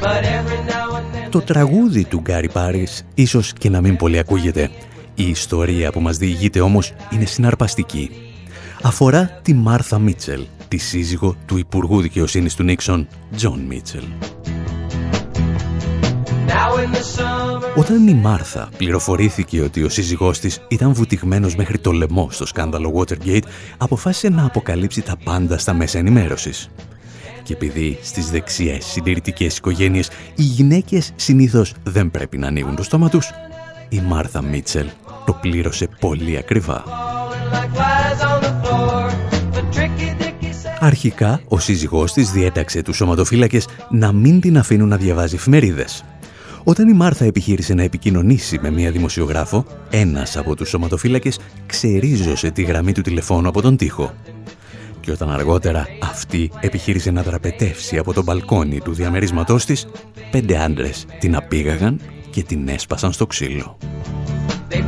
but 0.05 0.21
every 0.39 0.61
now 0.75 0.97
and 0.99 1.07
then. 1.15 1.31
Το 1.31 1.41
τραγούδι 1.41 2.05
του 2.05 2.21
Γκάρι 2.21 2.49
Πάρις 2.49 3.05
ίσως 3.15 3.53
και 3.53 3.71
να 3.71 3.81
μην 3.81 3.97
πολύ 3.97 4.19
ακούγεται. 4.19 4.71
Η 5.16 5.30
ιστορία 5.30 5.92
που 5.92 6.00
μας 6.00 6.18
διηγείται 6.18 6.60
όμως 6.60 6.94
είναι 7.10 7.26
συναρπαστική. 7.26 8.10
Αφορά 8.82 9.40
τη 9.42 9.54
Μάρθα 9.54 10.00
Μίτσελ, 10.00 10.46
τη 10.68 10.78
σύζυγο 10.78 11.36
του 11.46 11.58
Υπουργού 11.58 12.02
Δικαιοσύνης 12.02 12.56
του 12.56 12.64
Νίξον, 12.64 13.08
Τζον 13.36 13.60
Μίτσελ. 13.60 14.04
Now 16.48 16.78
in 16.78 16.96
the 16.96 17.20
summer. 17.20 17.78
Όταν 17.78 18.08
η 18.08 18.14
Μάρθα 18.14 18.70
πληροφορήθηκε 18.78 19.62
ότι 19.62 19.84
ο 19.84 19.90
σύζυγός 19.90 20.40
της 20.40 20.60
ήταν 20.68 20.94
βουτυγμένος 20.94 21.56
μέχρι 21.56 21.78
το 21.78 21.92
λαιμό 21.92 22.28
στο 22.32 22.46
σκάνδαλο 22.46 22.94
Watergate, 22.96 23.44
αποφάσισε 23.78 24.30
να 24.30 24.46
αποκαλύψει 24.46 25.02
τα 25.02 25.18
πάντα 25.24 25.58
στα 25.58 25.74
μέσα 25.74 25.98
ενημέρωσης. 25.98 26.70
Και 27.44 27.54
επειδή 27.54 28.00
στις 28.02 28.30
δεξιές 28.30 28.86
συντηρητικές 28.86 29.58
οικογένειες 29.58 30.10
οι 30.36 30.44
γυναίκες 30.44 31.12
συνήθως 31.16 31.74
δεν 31.84 32.12
πρέπει 32.12 32.38
να 32.38 32.48
ανοίγουν 32.48 32.76
το 32.76 32.84
στόμα 32.84 33.10
τους, 33.10 33.32
η 33.90 34.02
Μάρθα 34.08 34.42
Μίτσελ 34.42 34.88
το 35.26 35.34
πλήρωσε 35.42 35.88
πολύ 36.00 36.38
ακριβά. 36.38 36.84
falling 37.36 37.48
like 37.56 37.72
flies 37.80 38.22
on 38.32 38.40
the 38.46 38.54
floor. 38.64 39.04
But 39.54 39.66
Tricky 39.76 40.10
Dicky 40.22 40.52
said. 40.64 40.78
Αρχικά, 40.80 41.42
ο 41.48 41.60
σύζυγός 41.60 42.14
της 42.14 42.32
διέταξε 42.32 42.82
τους 42.82 42.96
σωματοφύλακες 42.96 43.68
να 43.90 44.12
μην 44.12 44.42
την 44.42 44.58
αφήνουν 44.58 44.88
να 44.88 44.98
διαβάζει 44.98 45.36
εφημερίδες. 45.36 46.04
Όταν 46.64 46.88
η 46.90 46.94
Μάρθα 46.94 47.26
επιχείρησε 47.26 47.74
να 47.74 47.84
επικοινωνήσει 47.84 48.60
με 48.62 48.72
μία 48.72 48.92
δημοσιογράφο, 48.92 49.66
ένας 49.90 50.38
από 50.38 50.56
τους 50.56 50.70
σωματοφύλακες 50.70 51.40
ξερίζωσε 51.66 52.52
τη 52.52 52.64
γραμμή 52.64 52.92
του 52.92 53.02
τηλεφώνου 53.02 53.48
από 53.48 53.62
τον 53.62 53.78
τοίχο. 53.78 54.14
Και 55.00 55.12
όταν 55.12 55.32
αργότερα 55.32 55.88
αυτή 56.02 56.52
επιχείρησε 56.60 57.12
να 57.12 57.24
δραπετεύσει 57.24 57.98
από 57.98 58.14
το 58.14 58.24
μπαλκόνι 58.24 58.80
του 58.80 58.94
διαμερίσματός 58.94 59.66
της, 59.66 59.88
πέντε 60.32 60.58
άντρες 60.58 61.06
την 61.20 61.36
απήγαγαν 61.36 62.00
και 62.30 62.44
την 62.44 62.68
έσπασαν 62.68 63.12
στο 63.12 63.28
ξύλο. 63.28 63.78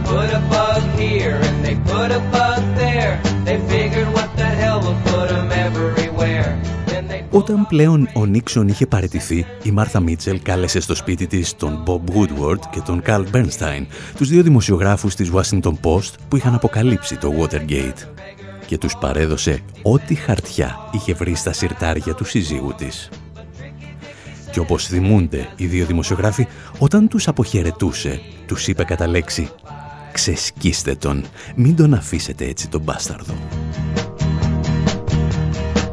They 0.08 0.14
put 0.14 0.32
a 0.40 0.42
bug 0.56 0.84
here 1.04 1.36
and 1.48 1.58
they 1.66 1.76
put 1.92 2.10
a 2.20 2.22
bug 2.36 2.62
there. 2.84 3.14
They 3.48 3.58
figured 3.74 4.10
what 4.16 4.30
the 4.42 4.50
hell 4.60 4.80
will 4.86 5.00
put 5.12 5.28
them 5.36 5.50
everywhere. 5.68 6.50
Then 6.86 7.08
they 7.08 7.24
Όταν 7.32 7.68
πλέον 7.68 8.10
ο 8.14 8.26
Νίξον 8.26 8.68
είχε 8.68 8.88
παραιτηθεί, 8.88 9.46
η 9.64 9.72
Μάρθα 9.72 10.00
Μίτσελ 10.00 10.42
κάλεσε 10.42 10.80
στο 10.80 10.96
σπίτι 10.96 11.28
της 11.28 11.56
τον 11.56 11.84
Bob 11.88 12.00
Woodward 12.16 12.60
και 12.70 12.82
τον 12.86 13.02
Carl 13.06 13.24
Bernstein, 13.34 13.86
τους 14.16 14.30
δύο 14.30 14.44
δημοσιογράφους 14.44 15.16
της 15.16 15.32
Washington 15.34 15.74
Post 15.82 16.14
που 16.28 16.36
είχαν 16.36 16.54
αποκαλύψει 16.54 17.18
το 17.18 17.34
Watergate 17.40 18.08
και 18.66 18.78
τους 18.78 18.96
παρέδωσε 19.00 19.60
ό,τι 19.82 20.16
χαρτιά 20.16 20.76
είχε 20.92 21.14
βρει 21.14 21.36
στα 21.36 21.54
συρτάρια 21.54 22.14
του 22.14 22.26
συζύγου 22.26 22.74
της. 22.78 23.10
Και 24.52 24.60
όπως 24.60 24.86
θυμούνται 24.88 25.48
οι 25.56 25.66
δύο 25.66 25.86
δημοσιογράφοι, 25.86 26.48
όταν 26.80 27.08
τους 27.08 27.28
αποχαιρετούσε, 27.28 28.22
τους 28.46 28.68
είπε 28.68 28.84
κατά 28.84 29.08
λέξη 29.08 29.50
«Ξεσκίστε 30.18 30.96
τον, 30.96 31.24
μην 31.56 31.76
τον 31.76 31.94
αφήσετε 31.94 32.46
έτσι 32.46 32.68
τον 32.68 32.82
μπάσταρδο». 32.82 33.34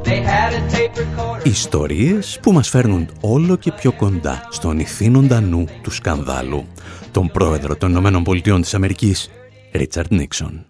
they 0.04 0.20
had 0.22 0.52
a 0.52 0.74
tape 0.74 0.98
recorder. 0.98 1.46
Ιστορίες 1.46 2.38
που 2.42 2.52
μας 2.52 2.68
φέρνουν 2.68 3.08
όλο 3.20 3.56
και 3.56 3.72
πιο 3.72 3.92
κοντά 3.92 4.48
στον 4.50 4.78
ηθήνοντα 4.78 5.40
νου 5.40 5.64
του 5.82 5.90
σκανδάλου, 5.90 6.66
τον 7.10 7.30
πρόεδρο 7.30 7.76
των 7.76 7.90
Ηνωμένων 7.90 8.22
Πολιτειών 8.22 8.60
της 8.60 8.74
Αμερικής, 8.74 9.30
Ρίτσαρντ 9.72 10.12
Νίξον. 10.12 10.66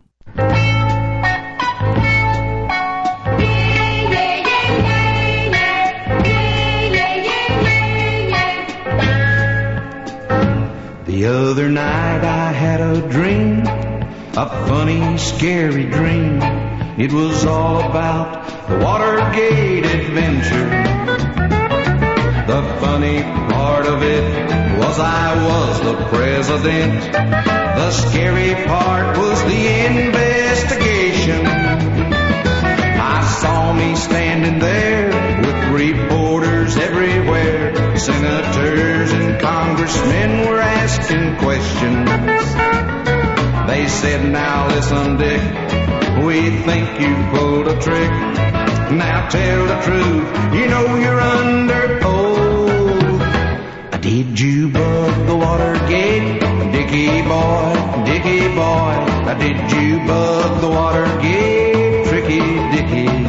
The 11.25 11.33
other 11.35 11.71
night 11.71 12.23
I 12.23 12.53
had 12.53 12.83
a 12.83 13.01
dream, 13.09 13.67
a 13.67 14.47
funny, 14.69 15.17
scary 15.17 15.87
dream. 15.87 16.43
It 16.99 17.15
was 17.15 17.47
all 17.47 17.81
about 17.81 18.69
the 18.69 18.77
Watergate 18.85 19.87
adventure. 19.87 20.69
The 22.47 22.63
funny 22.79 23.23
part 23.23 23.87
of 23.87 24.03
it 24.03 24.79
was 24.79 24.99
I 24.99 25.47
was 25.49 25.81
the 25.81 25.95
president. 26.09 27.13
The 27.15 27.91
scary 27.91 28.55
part 28.67 29.17
was 29.17 29.43
the 29.45 29.67
investigation. 29.97 31.47
I 33.01 33.23
saw 33.41 33.73
me 33.73 33.97
standing 33.97 34.59
there 34.59 35.07
with 35.41 35.73
reporters 35.73 36.77
everywhere. 36.77 37.97
Senators 37.97 39.11
and 39.13 39.41
congressmen 39.41 40.49
were 40.51 40.64
asking 40.85 41.37
questions. 41.37 42.11
They 43.71 43.89
said, 43.89 44.21
now 44.31 44.69
listen, 44.69 45.17
Dick, 45.17 45.43
we 46.27 46.39
think 46.67 47.01
you 47.01 47.15
pulled 47.33 47.69
a 47.69 47.77
trick. 47.81 48.13
Now 49.03 49.29
tell 49.31 49.61
the 49.73 49.79
truth, 49.87 50.29
you 50.57 50.67
know 50.73 50.87
you're 51.05 51.23
under 51.37 51.85
oath. 52.13 53.23
Did 54.03 54.39
you 54.39 54.69
bug 54.69 55.27
the 55.27 55.37
Watergate? 55.37 56.41
Dickie 56.75 57.23
boy, 57.33 57.73
Dickie 58.11 58.49
boy. 58.61 58.95
Did 59.45 59.61
you 59.77 59.89
bug 60.07 60.61
the 60.61 60.69
Watergate? 60.69 62.07
Tricky 62.09 62.45
Dickie. 62.75 63.25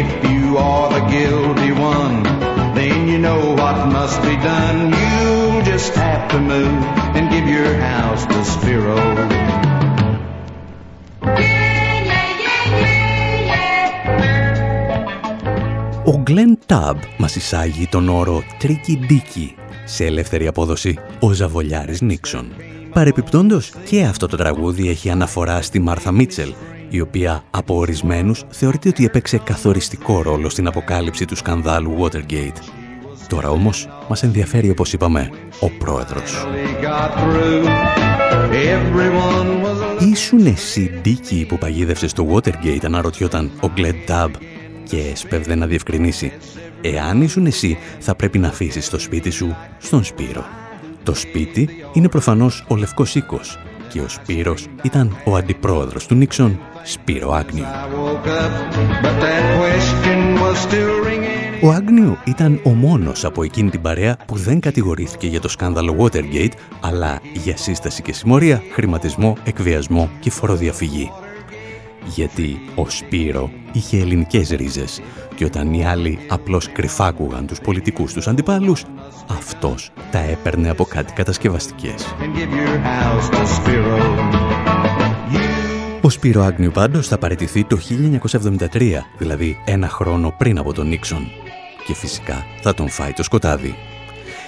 If 0.00 0.08
you 0.30 0.58
are 0.58 0.88
the 0.96 1.04
guilty 1.16 1.72
one, 1.72 2.22
then 2.74 3.08
you 3.08 3.18
know 3.18 3.54
what 3.54 3.76
must 3.88 4.20
be 4.20 4.36
done. 4.36 4.93
You'll 6.34 6.42
just 6.42 6.52
have 6.52 6.68
to 6.68 6.68
move 6.68 6.84
and 7.16 7.24
give 7.34 7.46
your 7.56 7.72
house 7.90 8.22
to 8.32 8.38
Spiro. 8.52 8.98
Ο 16.04 16.22
Glenn 16.26 16.56
Tubb 16.66 16.96
μας 17.18 17.36
εισάγει 17.36 17.88
τον 17.88 18.08
όρο 18.08 18.42
«Tricky 18.62 19.10
Dicky» 19.10 19.48
σε 19.84 20.04
ελεύθερη 20.04 20.46
απόδοση 20.46 20.98
ο 21.20 21.32
Ζαβολιάρης 21.32 22.00
Νίξον. 22.00 22.46
Παρεπιπτόντος 22.92 23.72
και 23.84 24.02
αυτό 24.02 24.26
το 24.26 24.36
τραγούδι 24.36 24.88
έχει 24.88 25.10
αναφορά 25.10 25.62
στη 25.62 25.78
Μάρθα 25.78 26.12
Μίτσελ, 26.12 26.52
η 26.88 27.00
οποία 27.00 27.44
από 27.50 27.76
ορισμένους 27.76 28.44
θεωρείται 28.50 28.88
ότι 28.88 29.04
έπαιξε 29.04 29.38
καθοριστικό 29.38 30.22
ρόλο 30.22 30.48
στην 30.48 30.66
αποκάλυψη 30.66 31.24
του 31.24 31.36
σκανδάλου 31.36 31.96
Watergate. 32.00 32.73
Τώρα 33.28 33.50
όμως 33.50 33.88
μας 34.08 34.22
ενδιαφέρει 34.22 34.70
όπως 34.70 34.92
είπαμε 34.92 35.30
ο 35.60 35.70
πρόεδρος. 35.70 36.46
Ήσουν 39.98 40.46
εσύ 40.46 41.00
Ντίκη 41.02 41.46
που 41.48 41.58
παγίδευσες 41.58 42.10
στο 42.10 42.26
Watergate 42.32 42.84
αναρωτιόταν 42.84 43.50
ο 43.60 43.68
Γκλέντ 43.74 43.96
Τάμπ 44.06 44.32
και 44.88 44.96
έσπευδε 45.12 45.54
να 45.54 45.66
διευκρινίσει. 45.66 46.32
Εάν 46.80 47.22
ήσουν 47.22 47.46
εσύ 47.46 47.78
θα 47.98 48.14
πρέπει 48.14 48.38
να 48.38 48.48
αφήσεις 48.48 48.88
το 48.88 48.98
σπίτι 48.98 49.30
σου 49.30 49.56
στον 49.78 50.04
Σπύρο. 50.04 50.44
Το 51.02 51.14
σπίτι 51.14 51.68
είναι 51.92 52.08
προφανώς 52.08 52.64
ο 52.68 52.76
Λευκός 52.76 53.14
Οίκος 53.14 53.58
και 53.88 54.00
ο 54.00 54.08
Σπύρος 54.08 54.66
ήταν 54.82 55.16
ο 55.24 55.36
αντιπρόεδρος 55.36 56.06
του 56.06 56.14
Νίξον, 56.14 56.58
Σπύρο 56.82 57.32
Άγνιου. 57.32 57.64
Ο 61.62 61.70
Άγνιου 61.70 62.16
ήταν 62.24 62.60
ο 62.64 62.70
μόνος 62.70 63.24
από 63.24 63.42
εκείνη 63.42 63.70
την 63.70 63.80
παρέα 63.80 64.16
που 64.26 64.36
δεν 64.36 64.60
κατηγορήθηκε 64.60 65.26
για 65.26 65.40
το 65.40 65.48
σκάνδαλο 65.48 65.96
Watergate, 65.98 66.52
αλλά 66.80 67.20
για 67.34 67.56
σύσταση 67.56 68.02
και 68.02 68.12
συμμορία, 68.12 68.62
χρηματισμό, 68.72 69.36
εκβιασμό 69.44 70.10
και 70.20 70.30
φοροδιαφυγή. 70.30 71.10
Γιατί 72.06 72.60
ο 72.74 72.90
Σπύρο 72.90 73.50
είχε 73.72 73.98
ελληνικές 73.98 74.48
ρίζες 74.48 75.00
και 75.34 75.44
όταν 75.44 75.74
οι 75.74 75.86
άλλοι 75.86 76.18
απλώς 76.28 76.72
κρυφάκουγαν 76.72 77.46
τους 77.46 77.60
πολιτικούς 77.60 78.12
τους 78.12 78.28
αντιπάλους, 78.28 78.84
αυτός 79.30 79.92
τα 80.10 80.18
έπαιρνε 80.18 80.70
από 80.70 80.84
κάτι 80.84 81.12
κατασκευαστικές. 81.12 82.14
Ο 86.00 86.10
Σπύρο 86.10 86.42
Άγνιου 86.42 86.70
πάντως 86.70 87.08
θα 87.08 87.18
παραιτηθεί 87.18 87.64
το 87.64 87.78
1973, 87.78 89.04
δηλαδή 89.18 89.56
ένα 89.64 89.88
χρόνο 89.88 90.34
πριν 90.38 90.58
από 90.58 90.72
τον 90.72 90.88
Νίξον. 90.88 91.26
Και 91.86 91.94
φυσικά 91.94 92.44
θα 92.62 92.74
τον 92.74 92.88
φάει 92.88 93.12
το 93.12 93.22
σκοτάδι. 93.22 93.74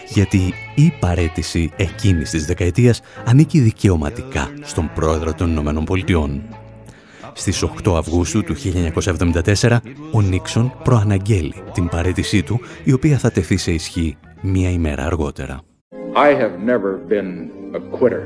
Γιατί 0.08 0.54
η 0.74 0.92
παρέτηση 1.00 1.70
εκείνης 1.76 2.30
της 2.30 2.46
δεκαετίας 2.46 3.00
ανήκει 3.24 3.60
δικαιωματικά 3.60 4.48
στον 4.62 4.90
πρόεδρο 4.94 5.34
των 5.34 5.50
Ηνωμένων 5.50 5.84
Πολιτειών. 5.84 6.42
Στις 7.38 7.64
8 7.84 7.94
Αυγούστου 7.96 8.42
του 8.42 8.54
1974, 9.62 9.78
ο 10.12 10.20
Νίξον 10.20 10.72
προαναγγέλει 10.82 11.54
την 11.72 11.88
παρέτησή 11.88 12.42
του, 12.42 12.60
η 12.84 12.92
οποία 12.92 13.18
θα 13.18 13.30
τεθεί 13.30 13.56
σε 13.56 13.72
ισχύ 13.72 14.16
μία 14.40 14.70
ημέρα 14.70 15.06
αργότερα. 15.06 15.60
I 16.14 16.30
have 16.42 16.54
never 16.70 17.12
been 17.12 17.50
a 17.74 17.98
quitter. 17.98 18.22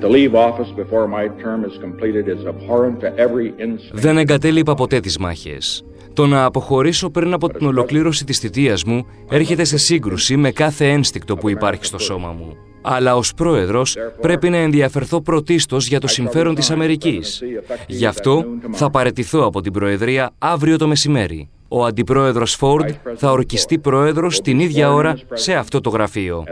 To 0.00 0.08
leave 0.08 0.34
office 0.34 0.70
before 0.82 1.06
my 1.18 1.24
term 1.44 1.60
is 1.68 1.76
completed 1.86 2.24
is 2.34 2.42
abhorrent 2.52 2.96
to 3.00 3.08
every 3.16 3.54
Δεν 3.92 4.18
εγκατέλειπα 4.18 4.74
ποτέ 4.74 5.00
τις 5.00 5.18
μάχες. 5.18 5.84
Το 6.12 6.26
να 6.26 6.44
αποχωρήσω 6.44 7.10
πριν 7.10 7.32
από 7.32 7.48
την 7.48 7.66
ολοκλήρωση 7.66 8.24
της 8.24 8.38
θητείας 8.38 8.84
μου 8.84 9.06
έρχεται 9.30 9.64
σε 9.64 9.78
σύγκρουση 9.78 10.36
με 10.36 10.50
κάθε 10.50 10.88
ένστικτο 10.88 11.36
που 11.36 11.48
υπάρχει 11.48 11.84
στο 11.84 11.98
σώμα 11.98 12.32
μου. 12.32 12.56
Αλλά 12.82 13.16
ως 13.16 13.34
πρόεδρος 13.34 13.96
πρέπει 14.20 14.50
να 14.50 14.56
ενδιαφερθώ 14.56 15.20
πρωτίστως 15.20 15.86
για 15.86 16.00
το 16.00 16.06
συμφέρον 16.06 16.54
της 16.54 16.70
Αμερικής. 16.70 17.42
Γι' 17.86 18.06
αυτό 18.06 18.44
θα 18.72 18.90
παρετηθώ 18.90 19.44
από 19.44 19.60
την 19.60 19.72
Προεδρία 19.72 20.30
αύριο 20.38 20.78
το 20.78 20.86
μεσημέρι. 20.86 21.48
Ο 21.68 21.84
Αντιπρόεδρος 21.84 22.54
Φόρντ 22.54 22.90
θα 23.16 23.30
ορκιστεί 23.30 23.78
πρόεδρος 23.78 24.40
την 24.40 24.60
ίδια 24.60 24.92
ώρα 24.92 25.18
σε 25.32 25.54
αυτό 25.54 25.80
το 25.80 25.90
γραφείο. 25.90 26.44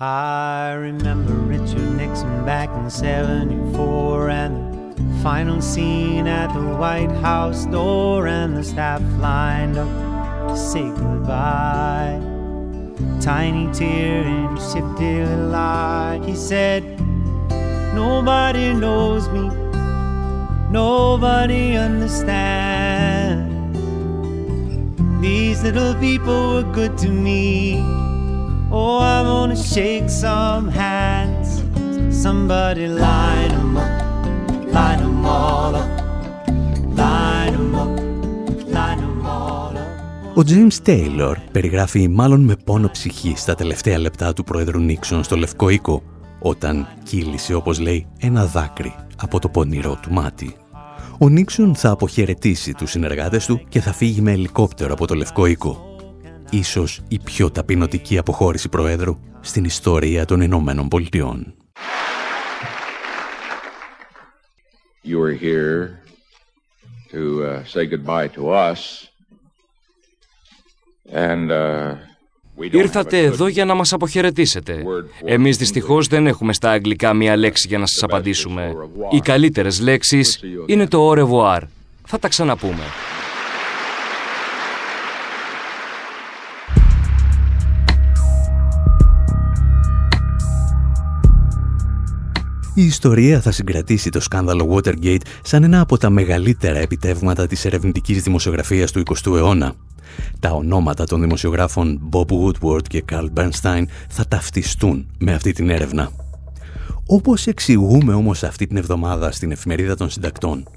I 0.00 0.72
remember 0.72 1.34
Richard 1.46 1.90
Nixon 1.96 2.44
back 2.44 2.68
in 2.80 2.90
74 2.90 4.30
and 4.30 4.54
the 4.96 5.22
final 5.22 5.60
scene 5.60 6.26
at 6.26 6.52
the 6.52 6.76
White 6.76 7.12
House 7.22 7.66
door 7.66 8.26
and 8.26 8.56
the 8.56 8.64
staff 8.64 9.00
lined 9.20 9.76
up 9.78 9.88
to 10.48 10.56
say 10.56 10.90
goodbye. 11.02 12.31
Tiny 13.20 13.72
tear 13.72 14.22
and 14.22 14.58
shifty 14.58 15.24
little 15.24 15.54
eye. 15.54 16.20
He 16.24 16.34
said, 16.34 16.82
Nobody 17.94 18.72
knows 18.72 19.28
me 19.28 19.62
nobody 20.72 21.76
understands. 21.76 23.52
These 25.20 25.62
little 25.62 25.94
people 25.96 26.54
were 26.54 26.72
good 26.72 26.96
to 26.98 27.08
me. 27.08 27.78
Oh, 28.70 28.98
I 28.98 29.22
wanna 29.22 29.56
shake 29.56 30.08
some 30.08 30.68
hands. 30.68 31.62
Somebody 32.10 32.88
line 32.88 33.50
them 33.50 33.76
up, 33.76 34.72
line 34.72 35.00
them 35.00 35.26
all 35.26 35.76
up, 35.76 36.01
Ο 40.34 40.42
James 40.46 40.86
Taylor 40.86 41.34
περιγράφει 41.52 42.08
μάλλον 42.08 42.40
με 42.40 42.56
πόνο 42.64 42.88
ψυχή 42.88 43.34
στα 43.36 43.54
τελευταία 43.54 43.98
λεπτά 43.98 44.32
του 44.32 44.44
Πρόεδρου 44.44 44.80
Νίξον 44.80 45.24
στο 45.24 45.36
Λευκό 45.36 45.68
Οίκο, 45.68 46.02
όταν 46.38 46.88
κύλησε, 47.02 47.54
όπως 47.54 47.78
λέει, 47.78 48.06
ένα 48.18 48.46
δάκρυ 48.46 48.94
από 49.16 49.38
το 49.38 49.48
πονηρό 49.48 49.98
του 50.02 50.12
μάτι. 50.12 50.56
Ο 51.18 51.28
Νίξον 51.28 51.74
θα 51.74 51.90
αποχαιρετήσει 51.90 52.74
τους 52.74 52.90
συνεργάτες 52.90 53.46
του 53.46 53.60
και 53.68 53.80
θα 53.80 53.92
φύγει 53.92 54.20
με 54.20 54.32
ελικόπτερο 54.32 54.92
από 54.92 55.06
το 55.06 55.14
Λευκό 55.14 55.46
Οίκο. 55.46 55.96
Ίσως 56.50 57.00
η 57.08 57.18
πιο 57.18 57.50
ταπεινωτική 57.50 58.18
αποχώρηση 58.18 58.68
Προέδρου 58.68 59.18
στην 59.40 59.64
ιστορία 59.64 60.24
των 60.24 60.40
Ηνωμένων 60.40 60.88
Πολιτειών. 60.88 61.54
You 65.04 65.20
are 65.20 65.36
here 65.48 65.80
to 67.12 67.22
uh, 67.44 67.64
say 67.64 67.86
goodbye 67.86 68.28
to 68.28 68.50
us 68.50 69.11
and 71.12 71.50
uh, 71.50 71.96
Ήρθατε 72.70 73.18
εδώ 73.18 73.46
για 73.46 73.64
να 73.64 73.74
μας 73.74 73.92
αποχαιρετήσετε. 73.92 74.84
Εμείς 75.24 75.56
δυστυχώς 75.56 76.06
δεν 76.06 76.26
έχουμε 76.26 76.52
στα 76.52 76.70
αγγλικά 76.70 77.14
μία 77.14 77.36
λέξη 77.36 77.68
για 77.68 77.78
να 77.78 77.86
σας 77.86 78.02
απαντήσουμε. 78.02 78.74
Οι 79.10 79.20
καλύτερες 79.20 79.80
λέξεις 79.80 80.40
είναι 80.66 80.86
το 80.86 81.10
au 81.10 81.18
revoir. 81.18 81.60
Θα 82.06 82.18
τα 82.18 82.28
ξαναπούμε. 82.28 82.82
Η 92.74 92.84
ιστορία 92.84 93.40
θα 93.40 93.50
συγκρατήσει 93.50 94.10
το 94.10 94.20
σκάνδαλο 94.20 94.74
Watergate 94.74 95.20
σαν 95.42 95.62
ένα 95.62 95.80
από 95.80 95.98
τα 95.98 96.10
μεγαλύτερα 96.10 96.78
επιτεύγματα 96.78 97.46
της 97.46 97.64
ερευνητικής 97.64 98.22
δημοσιογραφίας 98.22 98.92
του 98.92 99.02
20ου 99.06 99.36
αιώνα. 99.36 99.74
Τα 100.40 100.50
ονόματα 100.50 101.04
των 101.04 101.20
δημοσιογράφων 101.20 102.08
Bob 102.12 102.26
Woodward 102.26 102.82
και 102.82 103.04
Carl 103.12 103.28
Bernstein 103.36 103.84
θα 104.08 104.26
ταυτιστούν 104.28 105.06
με 105.18 105.34
αυτή 105.34 105.52
την 105.52 105.70
έρευνα. 105.70 106.10
Όπως 107.06 107.46
εξηγούμε 107.46 108.14
όμως 108.14 108.42
αυτή 108.42 108.66
την 108.66 108.76
εβδομάδα 108.76 109.32
στην 109.32 109.50
εφημερίδα 109.50 109.94
των 109.94 110.10
συντακτών, 110.10 110.68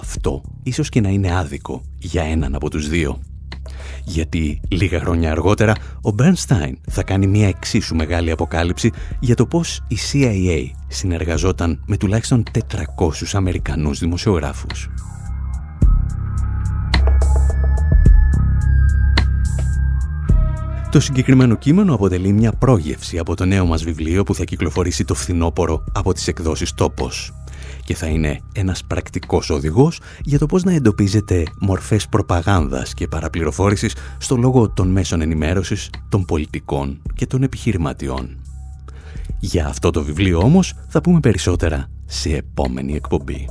αυτό 0.00 0.42
ίσως 0.62 0.88
και 0.88 1.00
να 1.00 1.08
είναι 1.08 1.36
άδικο 1.36 1.82
για 1.98 2.22
έναν 2.22 2.54
από 2.54 2.70
τους 2.70 2.88
δύο. 2.88 3.20
Γιατί 4.04 4.60
λίγα 4.68 5.00
χρόνια 5.00 5.30
αργότερα 5.30 5.74
ο 6.02 6.14
Bernstein 6.18 6.72
θα 6.90 7.02
κάνει 7.02 7.26
μια 7.26 7.48
εξίσου 7.48 7.94
μεγάλη 7.94 8.30
αποκάλυψη 8.30 8.90
για 9.20 9.34
το 9.34 9.46
πώς 9.46 9.84
η 9.88 9.96
CIA 10.12 10.70
συνεργαζόταν 10.88 11.82
με 11.86 11.96
τουλάχιστον 11.96 12.42
400 12.70 13.10
Αμερικανούς 13.32 13.98
δημοσιογράφους. 13.98 14.90
Το 20.92 21.00
συγκεκριμένο 21.00 21.54
κείμενο 21.54 21.94
αποτελεί 21.94 22.32
μια 22.32 22.52
πρόγευση 22.52 23.18
από 23.18 23.36
το 23.36 23.44
νέο 23.44 23.66
μας 23.66 23.84
βιβλίο 23.84 24.22
που 24.22 24.34
θα 24.34 24.44
κυκλοφορήσει 24.44 25.04
το 25.04 25.14
φθινόπωρο 25.14 25.84
από 25.92 26.12
τις 26.12 26.28
εκδόσεις 26.28 26.74
«Τόπος» 26.74 27.34
και 27.84 27.94
θα 27.94 28.06
είναι 28.06 28.40
ένας 28.52 28.84
πρακτικός 28.84 29.50
οδηγός 29.50 30.00
για 30.22 30.38
το 30.38 30.46
πώς 30.46 30.62
να 30.62 30.72
εντοπίζετε 30.72 31.42
μορφές 31.60 32.08
προπαγάνδας 32.08 32.94
και 32.94 33.08
παραπληροφόρησης 33.08 33.94
στο 34.18 34.36
λόγο 34.36 34.70
των 34.70 34.88
μέσων 34.88 35.20
ενημέρωσης, 35.20 35.90
των 36.08 36.24
πολιτικών 36.24 37.02
και 37.14 37.26
των 37.26 37.42
επιχειρηματιών. 37.42 38.42
Για 39.40 39.66
αυτό 39.66 39.90
το 39.90 40.02
βιβλίο 40.02 40.38
όμως 40.38 40.74
θα 40.88 41.00
πούμε 41.00 41.20
περισσότερα 41.20 41.86
σε 42.04 42.30
επόμενη 42.30 42.94
εκπομπή. 42.94 43.48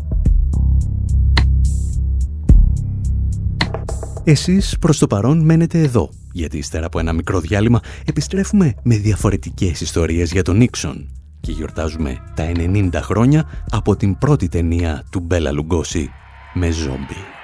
Εσείς 4.23 4.77
προς 4.79 4.97
το 4.97 5.07
παρόν 5.07 5.39
μένετε 5.39 5.79
εδώ 5.79 6.09
γιατί 6.31 6.57
ύστερα 6.57 6.85
από 6.85 6.99
ένα 6.99 7.13
μικρό 7.13 7.39
διάλειμμα 7.39 7.79
επιστρέφουμε 8.05 8.73
με 8.83 8.95
διαφορετικές 8.95 9.81
ιστορίες 9.81 10.31
για 10.31 10.43
τον 10.43 10.57
Νίξον 10.57 11.09
και 11.39 11.51
γιορτάζουμε 11.51 12.17
τα 12.35 12.51
90 12.55 12.89
χρόνια 12.93 13.49
από 13.69 13.95
την 13.95 14.17
πρώτη 14.17 14.47
ταινία 14.47 15.03
του 15.11 15.19
Μπέλα 15.19 15.51
Λουγκόση 15.51 16.09
με 16.53 16.71
ζόμπι. 16.71 17.40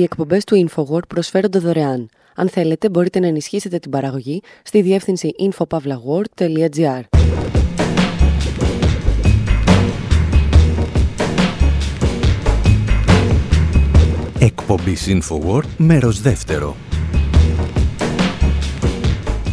Οι 0.00 0.02
εκπομπές 0.02 0.44
του 0.44 0.68
InfoWord 0.68 1.08
προσφέρονται 1.08 1.58
δωρεάν. 1.58 2.08
Αν 2.34 2.48
θέλετε, 2.48 2.88
μπορείτε 2.88 3.18
να 3.20 3.26
ενισχύσετε 3.26 3.78
την 3.78 3.90
παραγωγή 3.90 4.42
στη 4.62 4.82
διεύθυνση 4.82 5.30
infopavlagor.gr. 5.38 7.00
Εκπομπή 14.38 14.96
InfoWord, 15.06 15.68
μέρος 15.76 16.20
δεύτερο. 16.20 16.76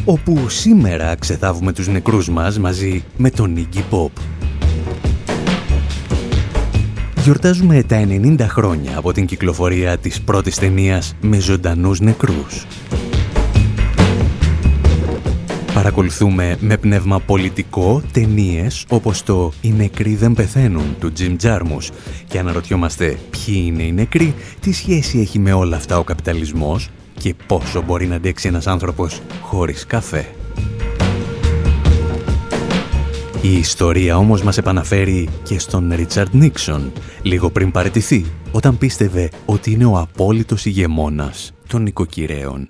Όπου 0.06 0.50
σήμερα 0.50 1.16
ξεθάβουμε 1.16 1.74
τους 1.74 1.88
νεκρούς 1.88 2.30
μας 2.30 2.60
μαζί 2.60 3.04
με 3.18 3.30
τον 3.30 3.56
Iggy 3.58 3.82
Pop. 3.92 4.37
Γιορτάζουμε 7.28 7.84
τα 7.84 8.06
90 8.08 8.40
χρόνια 8.40 8.98
από 8.98 9.12
την 9.12 9.26
κυκλοφορία 9.26 9.98
της 9.98 10.22
πρώτης 10.22 10.56
ταινίας 10.56 11.16
με 11.22 11.40
ζωντανούς 11.40 12.00
νεκρούς. 12.00 12.66
Παρακολουθούμε 15.74 16.58
με 16.60 16.78
πνεύμα 16.78 17.20
πολιτικό 17.20 18.02
ταινίες 18.12 18.86
όπως 18.90 19.24
το 19.24 19.52
«Οι 19.62 19.72
νεκροί 19.72 20.16
δεν 20.16 20.34
πεθαίνουν» 20.34 20.96
του 21.00 21.12
Jim 21.20 21.36
Jarmus 21.42 21.90
και 22.28 22.40
αναρωτιόμαστε 22.40 23.18
ποιοι 23.30 23.64
είναι 23.66 23.84
οι 23.84 23.92
νεκροί, 23.92 24.34
τι 24.60 24.74
σχέση 24.74 25.20
έχει 25.20 25.40
με 25.40 25.54
όλα 25.54 25.76
αυτά 25.76 26.00
ο 26.00 26.04
καπιταλισμός 26.04 26.90
και 27.20 27.36
πόσο 27.48 27.82
μπορεί 27.82 28.08
να 28.08 28.16
αντέξει 28.16 28.48
ένας 28.48 28.68
άνθρωπος 28.68 29.22
χωρίς 29.42 29.86
καφέ. 29.86 30.37
Η 33.42 33.58
ιστορία 33.58 34.18
όμως 34.18 34.44
μας 34.44 34.58
επαναφέρει 34.58 35.30
και 35.44 35.60
στον 35.60 35.94
Ρίτσαρντ 35.96 36.34
Νίξον, 36.34 36.92
λίγο 37.22 37.50
πριν 37.50 37.72
παραιτηθεί, 37.72 38.26
όταν 38.52 38.78
πίστευε 38.78 39.30
ότι 39.46 39.72
είναι 39.72 39.86
ο 39.86 39.98
απόλυτος 39.98 40.66
ηγεμόνας 40.66 41.54
των 41.68 41.82
νοικοκυρέων. 41.82 42.70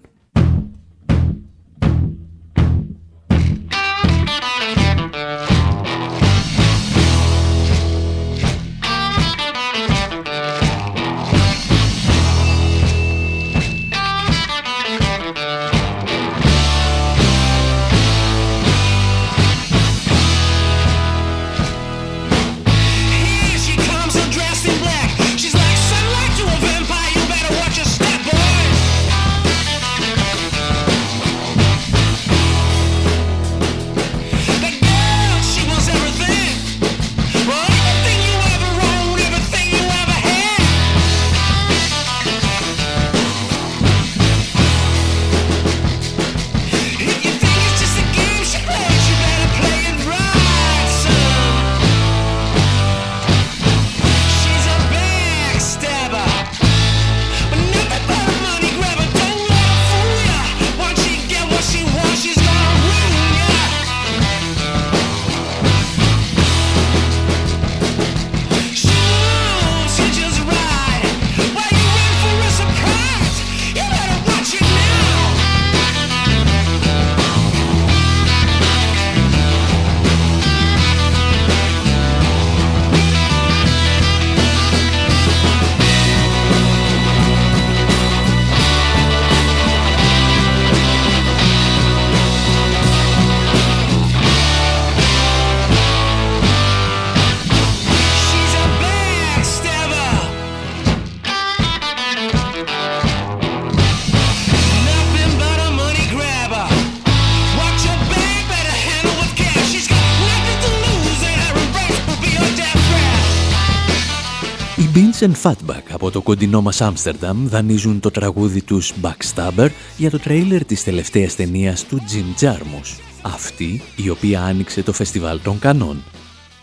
And 115.27 115.41
Fatback 115.43 115.83
από 115.91 116.11
το 116.11 116.21
κοντινό 116.21 116.61
μας 116.61 116.81
Άμστερνταμ 116.81 117.47
δανείζουν 117.47 117.99
το 117.99 118.11
τραγούδι 118.11 118.61
τους 118.61 118.93
Backstabber 119.01 119.69
για 119.97 120.09
το 120.09 120.19
τρέιλερ 120.19 120.65
της 120.65 120.83
τελευταίας 120.83 121.35
ταινίας 121.35 121.85
του 121.85 122.01
Jim 122.01 122.43
Jarmus. 122.43 122.99
Αυτή 123.21 123.81
η 123.95 124.09
οποία 124.09 124.41
άνοιξε 124.41 124.83
το 124.83 124.93
φεστιβάλ 124.93 125.39
των 125.43 125.59
Κανών 125.59 126.03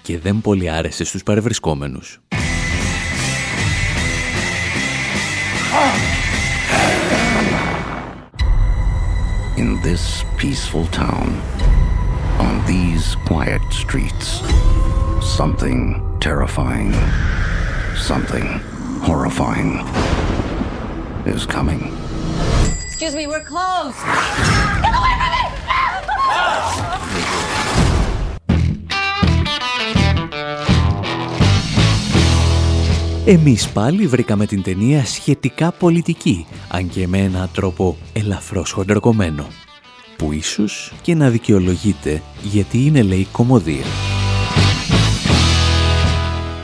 και 0.02 0.18
δεν 0.18 0.40
πολύ 0.40 0.70
άρεσε 0.70 1.04
στους 1.04 1.22
παρευρισκόμενους. 1.22 2.20
In 9.56 9.70
this 9.88 10.04
peaceful 10.40 10.86
town, 11.04 11.28
on 12.46 12.54
these 12.72 13.06
quiet 13.30 13.64
streets, 13.82 14.28
something 15.38 15.80
terrifying 16.26 16.92
Something 17.96 18.60
horrifying 19.02 19.86
is 21.26 21.46
coming. 21.46 21.80
Excuse 22.86 23.14
me, 23.14 23.26
we're 23.26 23.44
closed. 23.44 23.96
Get 24.82 24.94
away 25.00 25.14
from 25.18 25.30
me! 25.32 25.44
Εμείς 33.26 33.68
πάλι 33.68 34.06
βρήκαμε 34.06 34.46
την 34.46 34.62
ταινία 34.62 35.04
σχετικά 35.04 35.72
πολιτική, 35.72 36.46
αν 36.68 36.88
και 36.88 37.06
με 37.06 37.18
έναν 37.18 37.50
τρόπο 37.54 37.96
ελαφρώς 38.12 38.70
χοντροκομμένο, 38.70 39.46
που 40.16 40.32
ίσως 40.32 40.92
και 41.02 41.14
να 41.14 41.28
δικαιολογείται 41.28 42.22
γιατί 42.42 42.86
είναι 42.86 43.02
λέει 43.02 43.28
κομμωδία. 43.32 43.84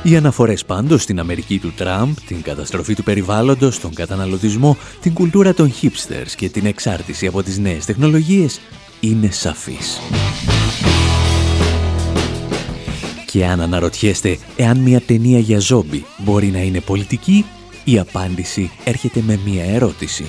Οι 0.03 0.17
αναφορές 0.17 0.65
πάντως 0.65 1.03
στην 1.03 1.21
Αμερική 1.21 1.59
του 1.59 1.73
Τραμπ, 1.77 2.17
την 2.27 2.43
καταστροφή 2.43 2.95
του 2.95 3.03
περιβάλλοντος, 3.03 3.81
τον 3.81 3.95
καταναλωτισμό, 3.95 4.77
την 5.01 5.13
κουλτούρα 5.13 5.55
των 5.55 5.73
hipsters 5.83 6.31
και 6.37 6.49
την 6.49 6.67
εξάρτηση 6.67 7.27
από 7.27 7.43
τις 7.43 7.59
νέες 7.59 7.85
τεχνολογίες 7.85 8.61
είναι 9.01 9.31
σαφής. 9.31 10.01
Και 13.27 13.47
αν 13.47 13.61
αναρωτιέστε 13.61 14.39
εάν 14.57 14.79
μια 14.79 15.01
ταινία 15.01 15.39
για 15.39 15.59
ζόμπι 15.59 16.05
μπορεί 16.19 16.47
να 16.47 16.59
είναι 16.59 16.81
πολιτική, 16.81 17.45
η 17.85 17.99
απάντηση 17.99 18.71
έρχεται 18.85 19.23
με 19.27 19.41
μια 19.45 19.65
ερώτηση. 19.65 20.25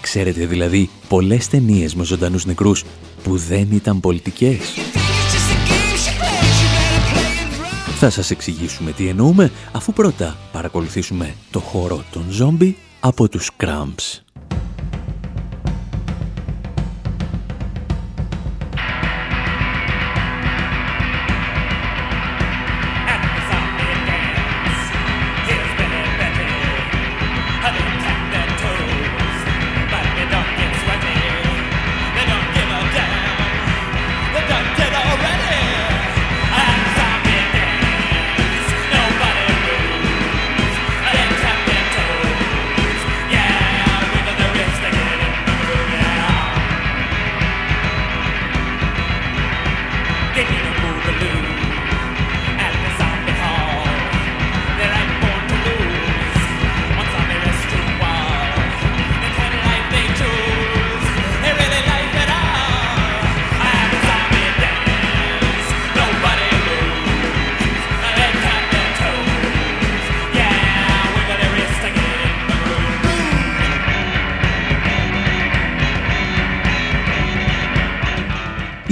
Ξέρετε 0.00 0.46
δηλαδή 0.46 0.90
πολλές 1.08 1.48
ταινίες 1.48 1.94
με 1.94 2.04
ζωντανούς 2.04 2.44
νεκρούς 2.44 2.84
που 3.22 3.36
δεν 3.36 3.68
ήταν 3.72 4.00
πολιτικές; 4.00 4.58
Θα 8.00 8.10
σας 8.10 8.30
εξηγήσουμε 8.30 8.92
τι 8.92 9.08
εννοούμε, 9.08 9.50
αφού 9.72 9.92
πρώτα 9.92 10.36
παρακολουθήσουμε 10.52 11.34
το 11.50 11.60
χώρο 11.60 12.04
των 12.12 12.24
ζόμπι 12.30 12.76
από 13.00 13.28
τους 13.28 13.50
Cramps. 13.60 14.27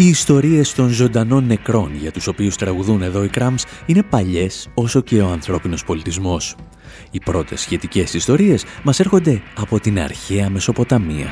Οι 0.07 0.09
ιστορίες 0.09 0.73
των 0.73 0.89
ζωντανών 0.89 1.47
νεκρών 1.47 1.91
για 2.01 2.13
τους 2.13 2.27
οποίους 2.27 2.57
τραγουδούν 2.57 3.03
εδώ 3.03 3.25
οι 3.25 3.31
Cramps 3.35 3.63
είναι 3.87 4.03
παλιές 4.03 4.69
όσο 4.75 5.01
και 5.01 5.21
ο 5.21 5.29
ανθρώπινος 5.29 5.85
πολιτισμός. 5.85 6.57
Οι 7.11 7.19
πρώτες 7.19 7.61
σχετικές 7.61 8.15
ιστορίες 8.15 8.65
μας 8.83 9.01
έρχονται 9.01 9.43
από 9.57 9.81
την 9.81 10.01
αρχαία 10.01 10.51
Μεσοποταμία. 10.51 11.27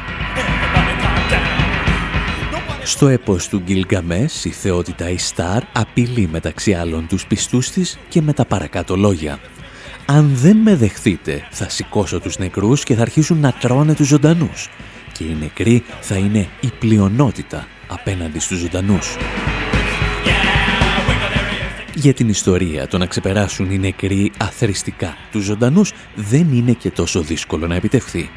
Στο 2.84 3.08
έπος 3.08 3.48
του 3.48 3.58
Γκυλγκαμές, 3.58 4.44
η 4.44 4.50
θεότητα 4.50 5.10
Ιστάρ 5.10 5.62
απειλεί 5.72 6.28
μεταξύ 6.32 6.72
άλλων 6.72 7.06
τους 7.06 7.26
πιστούς 7.26 7.70
της 7.70 7.98
και 8.08 8.22
με 8.22 8.32
τα 8.32 8.44
παρακάτω 8.44 8.96
λόγια. 8.96 9.38
«Αν 10.06 10.30
δεν 10.34 10.56
με 10.56 10.76
δεχθείτε, 10.76 11.46
θα 11.50 11.68
σηκώσω 11.68 12.20
τους 12.20 12.38
νεκρούς 12.38 12.82
και 12.82 12.94
θα 12.94 13.02
αρχίσουν 13.02 13.40
να 13.40 13.52
τρώνε 13.52 13.94
τους 13.94 14.06
ζωντανούς. 14.06 14.68
Και 15.12 15.24
οι 15.24 15.37
νεκροί 15.40 15.82
θα 16.00 16.16
είναι 16.16 16.48
η 16.60 16.70
πλειονότητα 16.78 17.66
απέναντι 17.94 18.38
στους 18.38 18.59
ζωντανούς». 18.59 19.16
Για 21.94 22.14
την 22.14 22.28
ιστορία 22.28 22.88
το 22.88 22.98
να 22.98 23.07
ξεπεράσουν 23.07 23.70
οι 23.70 23.78
νεκροί 23.78 24.33
αθρηστικά 24.38 25.16
τους 25.33 25.44
ζωντανούς 25.44 25.92
δεν 26.14 26.52
είναι 26.52 26.72
και 26.72 26.90
τόσο 26.90 27.20
δύσκολο 27.20 27.66
να 27.66 27.74
επιτευχθεί. 27.74 28.30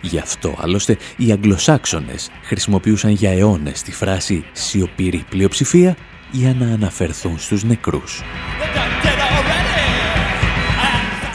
Γι' 0.00 0.18
αυτό 0.18 0.56
άλλωστε 0.60 0.96
οι 1.16 1.32
Αγγλοσάξονες 1.32 2.30
χρησιμοποιούσαν 2.42 3.10
για 3.10 3.30
αιώνες 3.30 3.82
τη 3.82 3.92
φράση 3.92 4.44
«σιωπηρή 4.52 5.24
πλειοψηφία» 5.28 5.96
για 6.30 6.54
να 6.58 6.66
αναφερθούν 6.66 7.38
στους 7.38 7.64
νεκρούς. 7.64 8.22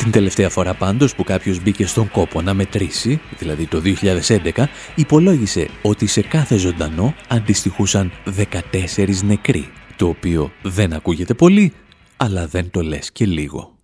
Την 0.02 0.12
τελευταία 0.12 0.50
φορά 0.50 0.74
πάντως 0.74 1.16
που 1.16 1.24
κάποιος 1.24 1.62
μπήκε 1.62 1.86
στον 1.86 2.12
κόπο 2.12 2.42
να 2.42 2.54
μετρήσει, 2.54 3.22
δηλαδή 3.40 3.68
το 3.68 3.82
2011, 4.56 4.64
υπολόγισε 4.96 5.68
ότι 5.82 6.06
σε 6.06 6.22
κάθε 6.22 6.58
ζωντανό 6.58 7.16
αντιστοιχούσαν 7.28 8.12
14 8.26 9.24
νεκροί, 9.24 9.70
το 9.96 10.08
οποίο 10.08 10.52
δεν 10.62 10.94
ακούγεται 10.94 11.34
πολύ, 11.34 11.74
αλλά 12.18 12.48
δεν 12.48 12.70
το 12.72 12.82
λες 12.82 13.12
και 13.12 13.26
λίγο. 13.26 13.76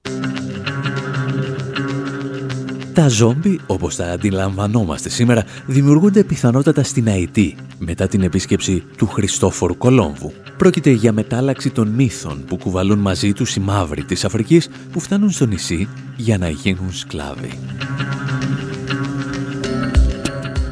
Τα 2.98 3.08
ζόμπι, 3.08 3.60
όπως 3.68 3.96
τα 3.96 4.12
αντιλαμβανόμαστε 4.12 5.10
σήμερα, 5.10 5.44
δημιουργούνται 5.66 6.24
πιθανότατα 6.24 6.84
στην 6.84 7.08
Αϊτή, 7.08 7.56
μετά 7.78 8.08
την 8.08 8.22
επίσκεψη 8.22 8.84
του 8.98 9.08
Χριστόφορου 9.08 9.78
Κολόμβου. 9.78 10.34
Πρόκειται 10.58 10.90
για 10.90 11.12
μετάλλαξη 11.12 11.70
των 11.70 11.88
μύθων 11.88 12.44
που 12.48 12.58
κουβαλούν 12.58 13.00
μαζί 13.00 13.34
τους 13.34 13.56
οι 13.56 13.60
μαύροι 13.60 14.04
της 14.04 14.26
Αφρικής 14.26 14.70
που 14.92 15.00
φτάνουν 15.00 15.32
στο 15.32 15.46
νησί 15.46 15.88
για 16.16 16.38
να 16.38 16.50
γίνουν 16.50 16.94
σκλάβοι. 16.94 17.50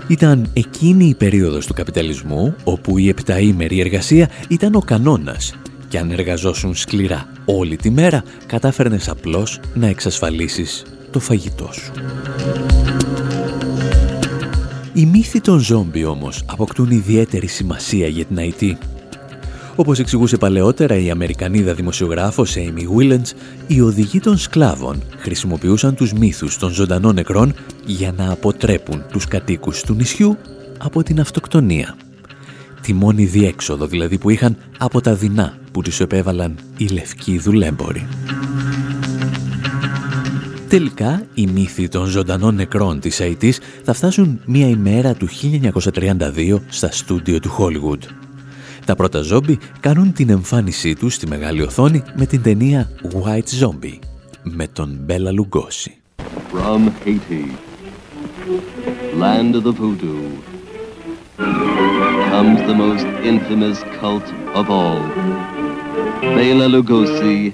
Ήταν 0.07 0.49
εκείνη 0.53 1.05
η 1.05 1.15
περίοδος 1.15 1.65
του 1.65 1.73
καπιταλισμού 1.73 2.55
όπου 2.63 2.97
η 2.97 3.09
επταήμερη 3.09 3.79
εργασία 3.79 4.29
ήταν 4.47 4.75
ο 4.75 4.79
κανόνας 4.79 5.55
και 5.87 5.97
αν 5.97 6.11
εργαζόσουν 6.11 6.75
σκληρά 6.75 7.27
όλη 7.45 7.75
τη 7.75 7.89
μέρα 7.89 8.23
κατάφερνες 8.45 9.09
απλώς 9.09 9.59
να 9.73 9.87
εξασφαλίσεις 9.87 10.83
το 11.15 11.21
φαγητό 11.21 11.69
σου. 11.73 11.91
Οι 14.93 15.05
μύθοι 15.05 15.41
των 15.41 15.59
ζόμπι 15.59 16.05
όμως 16.05 16.43
αποκτούν 16.45 16.91
ιδιαίτερη 16.91 17.47
σημασία 17.47 18.07
για 18.07 18.25
την 18.25 18.37
IT. 18.39 18.71
Όπως 19.75 19.99
εξηγούσε 19.99 20.37
παλαιότερα 20.37 20.97
η 20.97 21.09
Αμερικανίδα 21.09 21.73
δημοσιογράφος 21.73 22.55
Amy 22.57 22.97
Willens, 22.97 23.31
οι 23.67 23.81
οδηγοί 23.81 24.19
των 24.19 24.37
σκλάβων 24.37 25.01
χρησιμοποιούσαν 25.17 25.95
τους 25.95 26.13
μύθους 26.13 26.57
των 26.57 26.71
ζωντανών 26.71 27.15
νεκρών 27.15 27.53
για 27.85 28.13
να 28.17 28.31
αποτρέπουν 28.31 29.03
τους 29.11 29.27
κατοίκους 29.27 29.81
του 29.81 29.93
νησιού 29.93 30.37
από 30.77 31.03
την 31.03 31.19
αυτοκτονία. 31.19 31.95
Τη 32.81 32.93
μόνη 32.93 33.25
διέξοδο 33.25 33.87
δηλαδή 33.87 34.17
που 34.17 34.29
είχαν 34.29 34.57
από 34.77 35.01
τα 35.01 35.15
δεινά 35.15 35.57
που 35.71 35.81
τους 35.81 35.99
επέβαλαν 35.99 36.57
οι 36.77 36.87
λευκοί 36.87 37.39
δουλέμποροι. 37.39 38.07
Τελικά, 40.75 41.25
οι 41.33 41.47
μύθοι 41.47 41.87
των 41.87 42.05
ζωντανών 42.05 42.55
νεκρών 42.55 42.99
της 42.99 43.21
ΑΕΤΗΣ 43.21 43.59
θα 43.83 43.93
φτάσουν 43.93 44.41
μία 44.45 44.67
ημέρα 44.67 45.13
του 45.13 45.27
1932 45.29 46.59
στα 46.67 46.91
στούντιο 46.91 47.39
του 47.39 47.49
Hollywood. 47.57 48.07
Τα 48.85 48.95
πρώτα 48.95 49.21
ζόμπι 49.21 49.57
κάνουν 49.79 50.13
την 50.13 50.29
εμφάνισή 50.29 50.95
τους 50.95 51.13
στη 51.13 51.27
μεγάλη 51.27 51.61
οθόνη 51.61 52.03
με 52.15 52.25
την 52.25 52.41
ταινία 52.41 52.89
White 53.03 53.65
Zombie 53.65 53.99
με 54.43 54.67
τον 54.67 54.97
Μπέλα 55.01 55.31
Λουγκόση. 55.31 55.97
From 56.53 56.91
Haiti, 57.05 57.45
land 59.19 59.55
of 59.55 59.63
the 59.63 59.73
voodoo, 59.79 60.23
comes 62.31 62.59
the 62.71 62.77
most 62.85 63.07
infamous 63.31 63.79
cult 63.99 64.27
of 64.59 64.69
all. 64.69 65.01
Bela 66.35 66.67
Lugosi 66.75 67.53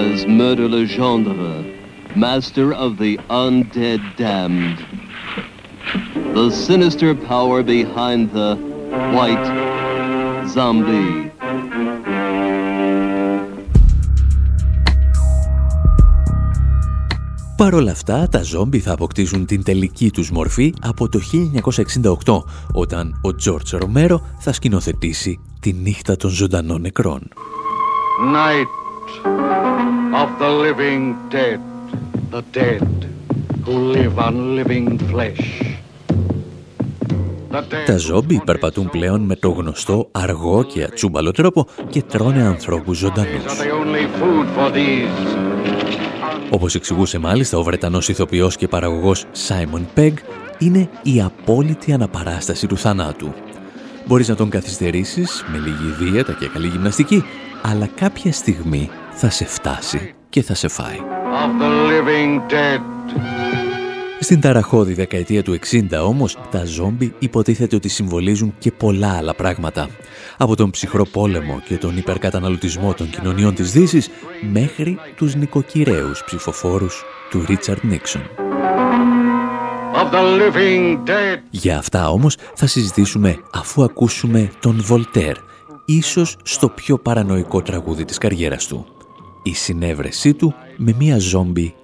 as 0.00 0.26
Murder 0.38 0.68
Legendre 0.76 1.83
master 2.16 2.72
of 2.72 2.98
the 2.98 3.18
undead 3.28 4.00
damned. 4.16 4.78
The 6.34 6.50
sinister 6.50 7.14
power 7.14 7.62
behind 7.62 8.32
the 8.32 8.56
white 9.16 9.46
zombie. 10.54 11.30
Παρ' 17.56 17.74
όλα 17.74 17.90
αυτά, 17.90 18.28
τα 18.28 18.42
ζόμπι 18.42 18.78
θα 18.80 18.92
αποκτήσουν 18.92 19.46
την 19.46 19.62
τελική 19.62 20.10
τους 20.10 20.30
μορφή 20.30 20.74
από 20.80 21.08
το 21.08 21.20
1968, 22.24 22.44
όταν 22.72 23.20
ο 23.22 23.34
Τζόρτς 23.34 23.70
Ρομέρο 23.70 24.26
θα 24.38 24.52
σκηνοθετήσει 24.52 25.40
τη 25.60 25.72
νύχτα 25.72 26.16
των 26.16 26.30
ζωντανών 26.30 26.80
νεκρών. 26.80 27.28
Night 28.32 28.70
of 30.22 30.28
the 30.38 30.50
living 30.64 31.14
dead. 31.30 31.73
The 32.34 32.42
dead 32.60 32.88
who 33.64 33.74
live 33.96 34.18
on 34.26 34.34
living 34.58 34.88
flesh. 35.10 35.42
Τα 37.86 37.96
ζόμπι 37.96 38.40
περπατούν 38.44 38.90
πλέον 38.90 39.20
με 39.20 39.36
το 39.36 39.50
γνωστό 39.50 40.08
αργό 40.12 40.62
και 40.62 40.82
ατσούμπαλο 40.82 41.30
τρόπο 41.30 41.66
και 41.88 42.02
τρώνε 42.02 42.42
ανθρώπους 42.42 42.98
ζωντανούς. 42.98 43.42
Όπως 46.50 46.74
εξηγούσε 46.74 47.18
μάλιστα 47.18 47.58
ο 47.58 47.62
Βρετανός 47.62 48.08
ηθοποιός 48.08 48.56
και 48.56 48.68
παραγωγός 48.68 49.24
Σάιμον 49.32 49.86
Πεγg, 49.94 50.12
είναι 50.58 50.88
η 51.02 51.22
απόλυτη 51.22 51.92
αναπαράσταση 51.92 52.66
του 52.66 52.76
θανάτου. 52.76 53.32
Μπορείς 54.06 54.28
να 54.28 54.34
τον 54.34 54.50
καθυστερήσεις 54.50 55.44
με 55.52 55.58
λίγη 55.58 56.10
δίαιτα 56.10 56.32
και 56.32 56.48
καλή 56.48 56.66
γυμναστική, 56.66 57.24
αλλά 57.62 57.86
κάποια 57.86 58.32
στιγμή 58.32 58.90
θα 59.12 59.30
σε 59.30 59.44
φτάσει 59.44 60.14
και 60.28 60.42
θα 60.42 60.54
σε 60.54 60.68
φάει. 60.68 60.98
Στην 64.20 64.40
ταραχώδη 64.40 64.94
δεκαετία 64.94 65.42
του 65.42 65.58
60 65.70 66.04
όμως, 66.04 66.38
τα 66.50 66.64
ζόμπι 66.64 67.14
υποτίθεται 67.18 67.76
ότι 67.76 67.88
συμβολίζουν 67.88 68.54
και 68.58 68.72
πολλά 68.72 69.16
άλλα 69.16 69.34
πράγματα. 69.34 69.88
Από 70.36 70.56
τον 70.56 70.70
ψυχρό 70.70 71.04
πόλεμο 71.04 71.62
και 71.68 71.76
τον 71.76 71.96
υπερκαταναλωτισμό 71.96 72.94
των 72.94 73.10
κοινωνιών 73.10 73.54
της 73.54 73.72
Δύσης, 73.72 74.10
μέχρι 74.52 74.98
τους 75.16 75.34
νοικοκυρέους 75.34 76.24
ψηφοφόρους 76.24 77.04
του 77.30 77.44
Ρίτσαρντ 77.48 77.84
Νίξον. 77.84 78.22
Για 81.50 81.78
αυτά 81.78 82.10
όμως 82.10 82.36
θα 82.54 82.66
συζητήσουμε 82.66 83.38
αφού 83.52 83.82
ακούσουμε 83.82 84.50
τον 84.60 84.80
Βολτέρ, 84.82 85.36
ίσως 85.84 86.36
στο 86.42 86.68
πιο 86.68 86.98
παρανοϊκό 86.98 87.62
τραγούδι 87.62 88.04
της 88.04 88.18
καριέρας 88.18 88.66
του 88.66 88.86
η 89.44 89.54
συνέβρεσή 89.54 90.34
του 90.34 90.54
με 90.76 90.94
μία 90.98 91.18
ζόμπι 91.18 91.74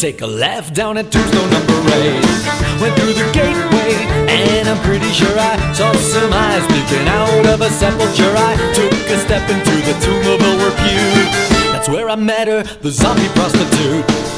Take 0.00 0.22
a 0.22 0.26
left 0.26 0.74
down 0.74 0.96
at 0.96 1.12
Tombstone 1.12 1.50
number 1.50 1.74
8. 1.74 2.80
Went 2.80 2.96
through 2.96 3.12
the 3.12 3.30
gateway 3.34 3.92
and 4.32 4.66
I'm 4.66 4.82
pretty 4.82 5.12
sure 5.12 5.28
I 5.38 5.72
saw 5.74 5.92
some 5.92 6.32
eyes 6.32 6.64
peeking 6.68 7.06
out 7.06 7.44
of 7.44 7.60
a 7.60 7.68
sepulchre. 7.68 8.34
I 8.34 8.56
took 8.72 8.92
a 9.10 9.18
step 9.18 9.44
into 9.50 9.76
the 9.84 9.92
tomb 10.00 10.24
of 10.24 10.40
a 10.40 10.52
repute. 10.64 11.30
That's 11.74 11.90
where 11.90 12.08
I 12.08 12.16
met 12.16 12.48
her, 12.48 12.62
the 12.80 12.90
zombie 12.90 13.28
prostitute. 13.34 14.29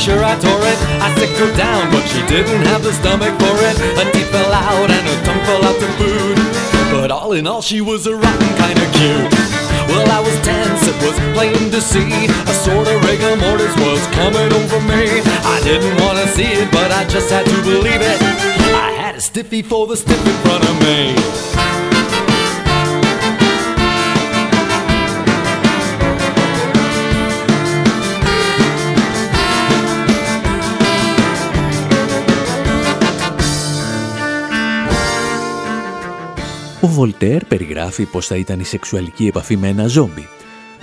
Sure 0.00 0.24
I 0.24 0.32
tore 0.40 0.64
it. 0.64 0.78
I 1.04 1.12
sicked 1.20 1.36
her 1.36 1.52
down, 1.56 1.92
but 1.92 2.00
she 2.08 2.24
didn't 2.26 2.64
have 2.72 2.82
the 2.82 2.92
stomach 2.92 3.36
for 3.36 3.56
it. 3.68 3.76
Her 4.00 4.08
teeth 4.12 4.30
fell 4.32 4.52
out 4.52 4.88
and 4.90 5.04
her 5.04 5.20
tongue 5.28 5.44
fell 5.44 5.62
out 5.62 5.76
to 5.76 5.88
food. 6.00 6.36
But 6.90 7.10
all 7.10 7.32
in 7.32 7.46
all, 7.46 7.60
she 7.60 7.82
was 7.82 8.06
a 8.06 8.16
rotten 8.16 8.52
kind 8.56 8.78
of 8.80 8.88
cute. 8.96 9.28
Well, 9.92 10.08
I 10.08 10.20
was 10.20 10.36
tense, 10.40 10.88
it 10.88 10.96
was 11.04 11.16
plain 11.36 11.70
to 11.70 11.80
see. 11.80 12.26
A 12.48 12.54
sort 12.64 12.88
of 12.88 13.04
rigor 13.04 13.36
mortis 13.36 13.76
was 13.76 14.00
coming 14.16 14.50
over 14.56 14.80
me. 14.88 15.20
I 15.44 15.60
didn't 15.62 16.00
want 16.00 16.16
to 16.18 16.28
see 16.28 16.48
it, 16.48 16.72
but 16.72 16.90
I 16.90 17.04
just 17.04 17.28
had 17.30 17.44
to 17.44 17.62
believe 17.62 18.00
it. 18.00 18.18
I 18.72 18.92
had 18.96 19.16
a 19.16 19.20
stiffy 19.20 19.60
for 19.60 19.86
the 19.86 19.96
stiff 19.96 20.24
in 20.26 20.36
front 20.44 20.64
of 20.64 20.76
me. 20.80 21.89
Βολτέρ 37.00 37.44
περιγράφει 37.44 38.04
πως 38.04 38.26
θα 38.26 38.36
ήταν 38.36 38.60
η 38.60 38.64
σεξουαλική 38.64 39.26
επαφή 39.26 39.56
με 39.56 39.68
ένα 39.68 39.86
ζόμπι, 39.86 40.28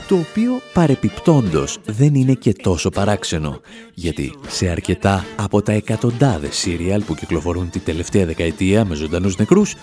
το 0.07 0.15
οποίο 0.15 0.61
παρεπιπτόντος 0.73 1.77
δεν 1.85 2.15
είναι 2.15 2.33
και 2.33 2.53
τόσο 2.53 2.89
παράξενο, 2.89 3.61
γιατί 3.93 4.33
σε 4.47 4.67
αρκετά 4.67 5.25
από 5.35 5.61
τα 5.61 5.71
εκατοντάδες 5.71 6.55
σύριαλ 6.55 7.01
που 7.01 7.15
κυκλοφορούν 7.15 7.69
τη 7.69 7.79
τελευταία 7.79 8.25
δεκαετία 8.25 8.85
με 8.85 8.95
ζωντανούς 8.95 9.37
νεκρούς, 9.37 9.75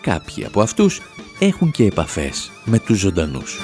κάποιοι 0.00 0.44
από 0.44 0.60
αυτούς 0.60 1.00
έχουν 1.38 1.70
και 1.70 1.84
επαφές 1.84 2.50
με 2.64 2.78
τους 2.78 2.98
ζωντανούς. 2.98 3.60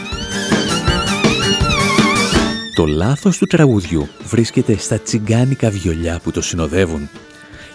Το 2.74 2.86
λάθος 2.86 3.38
του 3.38 3.46
τραγουδιού 3.46 4.08
βρίσκεται 4.24 4.76
στα 4.76 4.98
τσιγκάνικα 4.98 5.70
βιολιά 5.70 6.20
που 6.22 6.30
το 6.30 6.42
συνοδεύουν. 6.42 7.08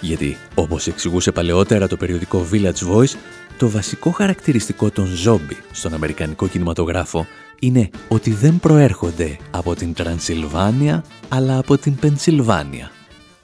Γιατί, 0.02 0.38
όπως 0.56 0.88
εξηγούσε 0.88 1.32
παλαιότερα 1.32 1.88
το 1.88 1.97
περιοδικό 1.97 2.47
Village 2.52 2.93
Voice, 2.93 3.16
το 3.60 3.70
βασικό 3.70 4.12
χαρακτηριστικό 4.12 4.89
των 4.89 5.05
ζόμπι 5.05 5.57
στον 5.72 5.93
Αμερικανικό 5.93 6.47
κινηματογράφο 6.47 7.26
είναι 7.60 7.89
ότι 8.07 8.32
δεν 8.32 8.60
προέρχονται 8.60 9.38
από 9.51 9.76
την 9.76 9.93
Τρανσιλβάνια, 9.93 11.03
αλλά 11.30 11.57
από 11.57 11.78
την 11.78 11.95
Πενσιλβάνια, 11.95 12.91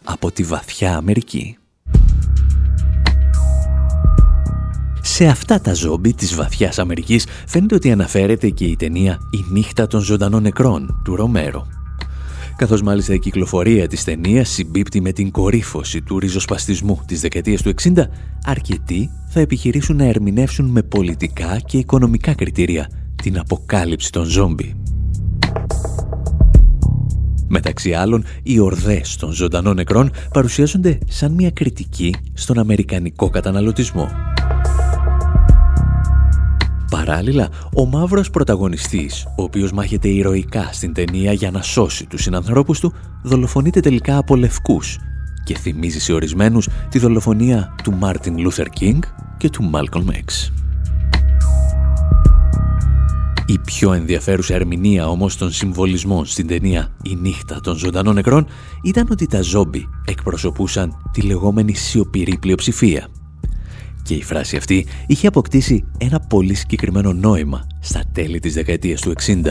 από 0.03 0.31
τη 0.31 0.43
βαθιά 0.43 0.95
Αμερική. 0.95 1.57
Σε 5.01 5.25
αυτά 5.25 5.61
τα 5.61 5.73
ζόμπι 5.73 6.13
της 6.13 6.35
βαθιάς 6.35 6.79
Αμερικής 6.79 7.25
φαίνεται 7.47 7.75
ότι 7.75 7.91
αναφέρεται 7.91 8.49
και 8.49 8.65
η 8.65 8.75
ταινία 8.75 9.17
«Η 9.31 9.45
νύχτα 9.51 9.87
των 9.87 10.01
ζωντανών 10.01 10.41
νεκρών» 10.41 11.01
του 11.03 11.15
Ρομέρο 11.15 11.67
καθώς 12.55 12.81
μάλιστα 12.81 13.13
η 13.13 13.19
κυκλοφορία 13.19 13.87
της 13.87 14.03
ταινίας 14.03 14.49
συμπίπτει 14.49 15.01
με 15.01 15.11
την 15.11 15.31
κορύφωση 15.31 16.01
του 16.01 16.19
ριζοσπαστισμού 16.19 17.01
της 17.05 17.21
δεκαετίας 17.21 17.61
του 17.61 17.73
60, 17.81 18.03
αρκετοί 18.45 19.09
θα 19.27 19.39
επιχειρήσουν 19.39 19.95
να 19.95 20.05
ερμηνεύσουν 20.05 20.65
με 20.65 20.83
πολιτικά 20.83 21.59
και 21.65 21.77
οικονομικά 21.77 22.33
κριτήρια 22.33 22.89
την 23.15 23.39
αποκάλυψη 23.39 24.11
των 24.11 24.25
ζόμπι. 24.25 24.75
Μεταξύ 27.47 27.93
άλλων, 27.93 28.25
οι 28.43 28.59
ορδές 28.59 29.15
των 29.15 29.31
ζωντανών 29.31 29.75
νεκρών 29.75 30.11
παρουσιάζονται 30.33 30.97
σαν 31.07 31.31
μια 31.31 31.51
κριτική 31.51 32.15
στον 32.33 32.59
αμερικανικό 32.59 33.29
καταναλωτισμό. 33.29 34.09
Παράλληλα, 36.91 37.49
ο 37.73 37.85
μαύρος 37.85 38.29
πρωταγωνιστής, 38.29 39.25
ο 39.37 39.43
οποίος 39.43 39.71
μάχεται 39.71 40.07
ηρωικά 40.07 40.69
στην 40.71 40.93
ταινία 40.93 41.33
για 41.33 41.51
να 41.51 41.61
σώσει 41.61 42.05
τους 42.05 42.21
συνανθρώπους 42.21 42.79
του, 42.79 42.93
δολοφονείται 43.23 43.79
τελικά 43.79 44.17
από 44.17 44.35
λευκούς 44.35 44.97
και 45.43 45.57
θυμίζει 45.57 45.99
σε 45.99 46.13
ορισμένους 46.13 46.67
τη 46.89 46.99
δολοφονία 46.99 47.75
του 47.83 47.93
Μάρτιν 47.93 48.37
Λούθερ 48.37 48.69
Κίνγκ 48.69 49.01
και 49.37 49.49
του 49.49 49.63
Μάλκολμ 49.63 50.09
Έξ. 50.09 50.51
Η 53.47 53.59
πιο 53.59 53.93
ενδιαφέρουσα 53.93 54.53
ερμηνεία 54.55 55.07
όμως 55.07 55.37
των 55.37 55.51
συμβολισμών 55.51 56.25
στην 56.25 56.47
ταινία 56.47 56.89
«Η 57.03 57.15
νύχτα 57.15 57.59
των 57.61 57.75
ζωντανών 57.75 58.13
νεκρών» 58.13 58.47
ήταν 58.83 59.07
ότι 59.11 59.27
τα 59.27 59.41
ζόμπι 59.41 59.89
εκπροσωπούσαν 60.05 60.93
τη 61.11 61.21
λεγόμενη 61.21 61.73
σιωπηρή 61.73 62.37
πλειοψηφία 62.37 63.07
και 64.05 64.13
η 64.13 64.23
φράση 64.23 64.55
αυτή 64.55 64.85
είχε 65.07 65.27
αποκτήσει 65.27 65.85
ένα 65.97 66.19
πολύ 66.19 66.53
συγκεκριμένο 66.53 67.13
νόημα 67.13 67.67
στα 67.79 68.03
τέλη 68.11 68.39
της 68.39 68.53
δεκαετίας 68.53 69.01
του 69.01 69.13
60. 69.25 69.41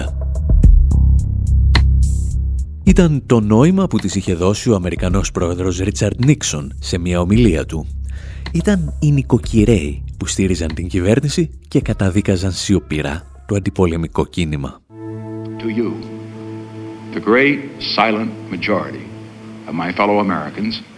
Ήταν 2.84 3.22
το 3.26 3.40
νόημα 3.40 3.86
που 3.86 3.98
της 3.98 4.14
είχε 4.14 4.34
δώσει 4.34 4.70
ο 4.70 4.74
Αμερικανός 4.74 5.30
πρόεδρος 5.30 5.78
Ρίτσαρντ 5.78 6.24
Νίξον 6.24 6.72
σε 6.80 6.98
μια 6.98 7.20
ομιλία 7.20 7.66
του. 7.66 7.86
Ήταν 8.52 8.94
οι 9.00 9.11
νοικοκυρέοι 9.11 10.05
που 10.18 10.26
στήριζαν 10.26 10.74
την 10.74 10.88
κυβέρνηση 10.88 11.50
και 11.68 11.80
καταδίκαζαν 11.80 12.52
σιωπηρά 12.52 13.22
το 13.46 13.55
αντιπολεμικό 13.55 14.26
κίνημα. 14.26 14.80
To 15.59 15.68
you, 15.78 15.90
the 17.14 17.20
great 17.20 17.59
silent 17.96 18.30
majority 18.50 19.05
of 19.68 19.74
my 19.74 19.90
fellow 19.98 20.18
Americans, 20.18 20.93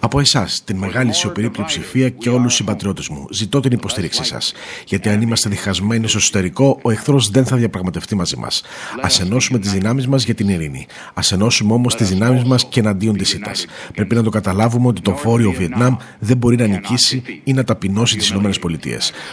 από 0.00 0.20
εσάς, 0.20 0.64
την 0.64 0.76
μεγάλη 0.76 1.12
σιωπηρή 1.12 1.50
πλειοψηφία 1.50 2.08
και 2.08 2.28
όλους 2.28 2.42
τους 2.44 2.54
συμπατριώτες 2.54 3.08
μου, 3.08 3.26
ζητώ 3.30 3.60
την 3.60 3.72
υποστήριξή 3.72 4.24
σας. 4.24 4.52
Γιατί 4.86 5.08
αν 5.08 5.22
είμαστε 5.22 5.48
διχασμένοι 5.48 6.08
στο 6.08 6.18
εσωτερικό, 6.18 6.78
ο 6.82 6.90
εχθρός 6.90 7.30
δεν 7.30 7.46
θα 7.46 7.56
διαπραγματευτεί 7.56 8.14
μαζί 8.14 8.36
μας. 8.36 8.62
Α 9.00 9.08
ενώσουμε 9.20 9.58
τις 9.58 9.72
δυνάμεις 9.72 10.06
μας 10.06 10.24
για 10.24 10.34
την 10.34 10.48
ειρήνη. 10.48 10.86
Α 11.14 11.20
ενώσουμε 11.30 11.72
όμως 11.72 11.94
τις 11.94 12.08
δυνάμεις 12.08 12.44
μας 12.44 12.64
και 12.68 12.80
εναντίον 12.80 13.16
της 13.16 13.32
ήττας. 13.32 13.66
Πρέπει 13.94 14.14
να 14.14 14.22
το 14.22 14.30
καταλάβουμε 14.30 14.86
ότι 14.86 15.00
το 15.00 15.14
βόρειο 15.24 15.50
Βιετνάμ 15.50 15.96
δεν 16.18 16.36
μπορεί 16.36 16.56
να 16.56 16.66
νικήσει 16.66 17.22
ή 17.44 17.52
να 17.52 17.64
ταπεινώσει 17.64 18.16
τις 18.16 18.28
ΗΠΑ. 18.28 18.50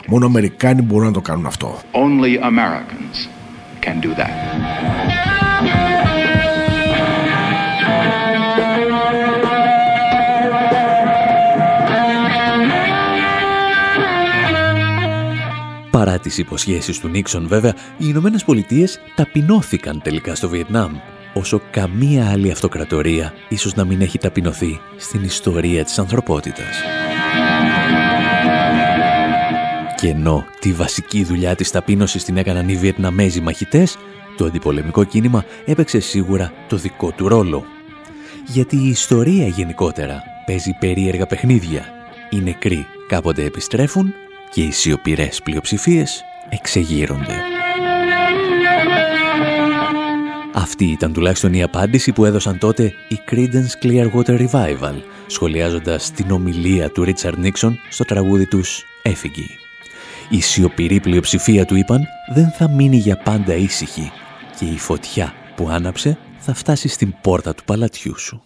Μόνο 0.08 0.26
Αμερικάνοι 0.26 0.82
μπορούν 0.82 1.06
να 1.08 1.14
το 1.14 1.22
κάνουν 1.22 1.46
αυτό. 1.46 1.80
Only 1.92 2.44
Americans 2.44 3.30
can 3.86 4.06
do 4.06 4.10
that. 4.20 5.99
Παρά 16.00 16.20
τις 16.20 16.38
υποσχέσεις 16.38 17.00
του 17.00 17.08
Νίξον 17.08 17.48
βέβαια, 17.48 17.74
οι 17.98 18.06
Ηνωμένες 18.08 18.44
Πολιτείες 18.44 19.00
ταπεινώθηκαν 19.16 20.02
τελικά 20.04 20.36
στο 20.36 20.50
Βιετνάμ, 20.50 20.96
όσο 21.34 21.62
καμία 21.72 22.30
άλλη 22.30 22.52
αυτοκρατορία 22.52 23.34
ίσως 23.50 23.76
να 23.76 23.86
μην 23.86 24.02
έχει 24.02 24.18
ταπεινωθεί 24.18 24.80
στην 24.98 25.24
ιστορία 25.24 25.84
της 25.84 26.00
ανθρωπότητας. 26.00 26.82
Και 29.96 30.08
ενώ 30.08 30.46
τη 30.60 30.72
βασική 30.72 31.24
δουλειά 31.24 31.56
της 31.56 31.72
ταπείνωσης 31.72 32.24
την 32.24 32.38
έκαναν 32.38 32.70
οι 32.70 32.76
Βιετναμέζοι 32.76 33.42
μαχητές, 33.42 33.98
το 34.38 34.46
αντιπολεμικό 34.46 35.04
κίνημα 35.04 35.46
έπαιξε 35.66 36.00
σίγουρα 36.00 36.54
το 36.68 36.78
δικό 36.78 37.12
του 37.12 37.28
ρόλο. 37.28 37.64
Γιατί 38.46 38.76
η 38.76 38.88
ιστορία 38.88 39.48
γενικότερα 39.48 40.24
παίζει 40.46 40.76
περίεργα 40.80 41.28
παιχνίδια. 41.28 41.86
Οι 42.30 42.42
νεκροί 42.42 42.86
κάποτε 43.08 43.44
επιστρέφουν 43.44 44.14
και 44.52 44.62
οι 44.62 44.72
σιωπηρές 44.72 45.42
πλειοψηφίες 45.42 46.24
εξεγείρονται. 46.50 47.34
Αυτή 50.54 50.86
ήταν 50.86 51.14
τουλάχιστον 51.14 51.54
η 51.54 51.64
απάντηση 51.64 52.12
που 52.12 52.26
έδωσαν 52.26 52.58
τότε 52.58 52.94
οι 53.10 53.20
Creedence 53.32 53.86
Clearwater 53.86 54.48
Revival, 54.48 54.96
σχολιάζοντας 55.28 56.12
την 56.12 56.32
ομιλία 56.32 56.90
του 56.90 57.04
Ρίτσαρντ 57.04 57.40
Νίξον 57.40 57.80
στο 57.90 58.04
τραγούδι 58.04 58.48
τους 58.48 58.84
«Έφυγη». 59.04 59.48
Η 60.30 60.42
σιωπηρή 60.42 61.00
πλειοψηφία 61.00 61.66
του 61.66 61.76
είπαν 61.76 62.08
δεν 62.34 62.52
θα 62.52 62.70
μείνει 62.70 62.98
για 62.98 63.18
πάντα 63.18 63.54
ήσυχη 63.54 64.12
και 64.60 64.66
η 64.66 64.78
φωτιά 64.78 65.34
που 65.56 65.70
άναψε 65.70 66.18
θα 66.38 66.54
φτάσει 66.54 66.88
στην 66.88 67.14
πόρτα 67.22 67.54
του 67.54 67.64
παλατιού 67.64 68.20
σου. 68.20 68.44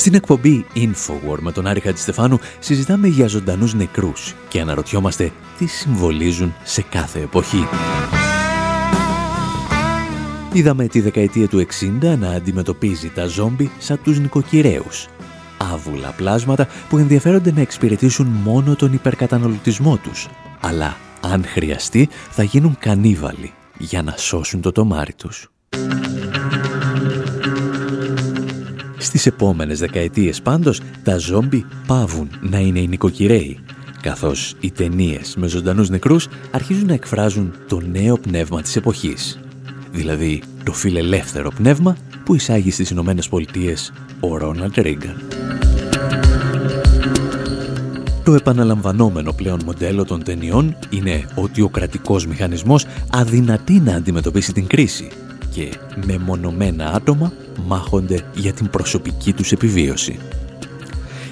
Στην 0.00 0.14
εκπομπή 0.14 0.66
Infowar 0.74 1.38
με 1.40 1.52
τον 1.52 1.66
Άρη 1.66 1.80
Χατζηστεφάνου 1.80 2.38
συζητάμε 2.58 3.08
για 3.08 3.26
ζωντανούς 3.26 3.74
νεκρούς 3.74 4.34
και 4.48 4.60
αναρωτιόμαστε 4.60 5.32
τι 5.58 5.66
συμβολίζουν 5.66 6.54
σε 6.64 6.82
κάθε 6.82 7.20
εποχή. 7.20 7.66
Είδαμε 10.52 10.86
τη 10.86 11.00
δεκαετία 11.00 11.48
του 11.48 11.66
60 12.02 12.18
να 12.18 12.30
αντιμετωπίζει 12.30 13.08
τα 13.08 13.26
ζόμπι 13.26 13.70
σαν 13.78 14.00
τους 14.02 14.18
νοικοκυρέους. 14.18 15.08
Άβουλα 15.72 16.10
πλάσματα 16.16 16.68
που 16.88 16.98
ενδιαφέρονται 16.98 17.52
να 17.52 17.60
εξυπηρετήσουν 17.60 18.26
μόνο 18.26 18.76
τον 18.76 18.92
υπερκαταναλωτισμό 18.92 19.96
τους. 19.96 20.28
Αλλά 20.60 20.96
αν 21.20 21.44
χρειαστεί 21.44 22.08
θα 22.30 22.42
γίνουν 22.42 22.76
κανίβαλοι 22.78 23.52
για 23.78 24.02
να 24.02 24.16
σώσουν 24.16 24.60
το 24.60 24.72
τομάρι 24.72 25.12
τους. 25.12 25.50
Στις 29.02 29.26
επόμενες 29.26 29.78
δεκαετίες 29.78 30.42
πάντως, 30.42 30.80
τα 31.02 31.18
ζόμπι 31.18 31.66
πάβουν 31.86 32.28
να 32.40 32.58
είναι 32.58 32.80
οι 32.80 32.88
νοικοκυρέοι, 32.88 33.58
καθώς 34.02 34.54
οι 34.60 34.70
ταινίες 34.70 35.34
με 35.36 35.46
ζωντανούς 35.46 35.88
νεκρούς 35.88 36.28
αρχίζουν 36.50 36.86
να 36.86 36.92
εκφράζουν 36.92 37.54
το 37.68 37.80
νέο 37.80 38.18
πνεύμα 38.18 38.62
της 38.62 38.76
εποχής. 38.76 39.40
Δηλαδή, 39.92 40.42
το 40.64 40.72
φιλελεύθερο 40.72 41.50
πνεύμα 41.50 41.96
που 42.24 42.34
εισάγει 42.34 42.70
στις 42.70 42.90
Ηνωμένες 42.90 43.28
Πολιτείες 43.28 43.92
ο 44.20 44.36
Ρόναλντ 44.36 44.78
Ρίγκαν. 44.78 45.22
Το 48.24 48.34
επαναλαμβανόμενο 48.34 49.32
πλέον 49.32 49.60
μοντέλο 49.64 50.04
των 50.04 50.22
ταινιών 50.22 50.76
είναι 50.90 51.24
ότι 51.34 51.60
ο 51.60 51.68
κρατικός 51.68 52.26
μηχανισμός 52.26 52.86
αδυνατεί 53.10 53.80
να 53.80 53.94
αντιμετωπίσει 53.94 54.52
την 54.52 54.66
κρίση 54.66 55.08
και 55.50 55.72
μεμονωμένα 56.06 56.92
άτομα 56.92 57.32
μάχονται 57.66 58.20
για 58.34 58.52
την 58.52 58.70
προσωπική 58.70 59.32
τους 59.32 59.52
επιβίωση. 59.52 60.18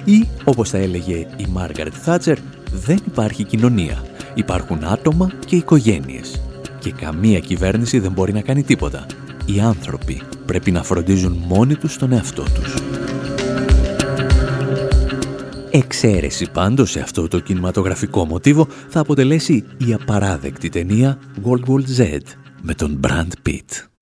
Ή, 0.04 0.28
όπως 0.44 0.70
θα 0.70 0.78
έλεγε 0.78 1.14
η 1.36 1.46
Μάργαρετ 1.48 1.94
Θάτσερ, 1.96 2.38
δεν 2.72 2.98
υπάρχει 3.06 3.44
κοινωνία. 3.44 4.02
Υπάρχουν 4.34 4.84
άτομα 4.84 5.32
και 5.46 5.56
οικογένειες. 5.56 6.40
Και 6.78 6.92
καμία 6.92 7.38
κυβέρνηση 7.38 7.98
δεν 7.98 8.12
μπορεί 8.12 8.32
να 8.32 8.40
κάνει 8.40 8.62
τίποτα. 8.62 9.06
Οι 9.46 9.60
άνθρωποι 9.60 10.22
πρέπει 10.46 10.70
να 10.70 10.82
φροντίζουν 10.82 11.42
μόνοι 11.46 11.74
τους 11.74 11.96
τον 11.96 12.12
εαυτό 12.12 12.42
τους. 12.42 12.74
Εξαίρεση 15.70 16.50
πάντως 16.52 16.90
σε 16.90 17.00
αυτό 17.00 17.28
το 17.28 17.40
κινηματογραφικό 17.40 18.24
μοτίβο 18.24 18.66
θα 18.88 19.00
αποτελέσει 19.00 19.64
η 19.76 19.92
απαράδεκτη 19.92 20.68
ταινία 20.68 21.18
World 21.44 21.70
War 21.70 22.00
Z 22.00 22.20
με 22.62 22.74
τον 22.74 23.00
Brand 23.06 23.48
Pitt. 23.48 23.97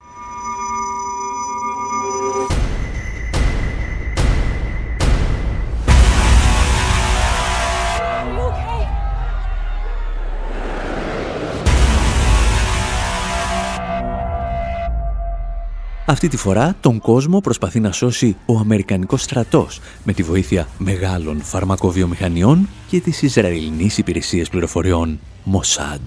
Αυτή 16.08 16.28
τη 16.28 16.36
φορά 16.36 16.76
τον 16.80 16.98
κόσμο 16.98 17.40
προσπαθεί 17.40 17.80
να 17.80 17.92
σώσει 17.92 18.36
ο 18.46 18.58
Αμερικανικός 18.58 19.22
στρατός 19.22 19.80
με 20.04 20.12
τη 20.12 20.22
βοήθεια 20.22 20.68
μεγάλων 20.78 21.40
φαρμακοβιομηχανιών 21.40 22.68
και 22.88 23.00
της 23.00 23.22
Ισραηλινής 23.22 23.98
Υπηρεσίας 23.98 24.48
Πληροφοριών 24.48 25.18
Mossad. 25.52 26.00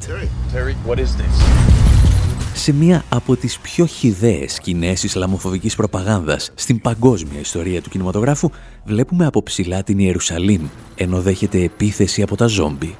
Σε 2.54 2.74
μία 2.74 3.04
από 3.10 3.36
τις 3.36 3.60
πιο 3.60 3.86
χιδαίες 3.86 4.54
σκηνές 4.54 5.04
Ισλαμοφοβικής 5.04 5.76
προπαγάνδας 5.76 6.52
στην 6.56 6.82
παγκόσμια 6.82 7.40
ιστορία 7.40 7.82
του 7.82 7.90
κινηματογράφου 7.90 8.50
βλέπουμε 8.86 9.26
από 9.26 9.44
ψηλά 9.44 9.84
την 9.84 10.00
Ιερουσαλήμ 10.00 10.68
ενώ 10.96 11.22
δέχεται 11.22 11.64
επίθεση 11.64 12.22
από 12.22 12.36
τα 12.36 12.46
ζόμπι. 12.46 12.96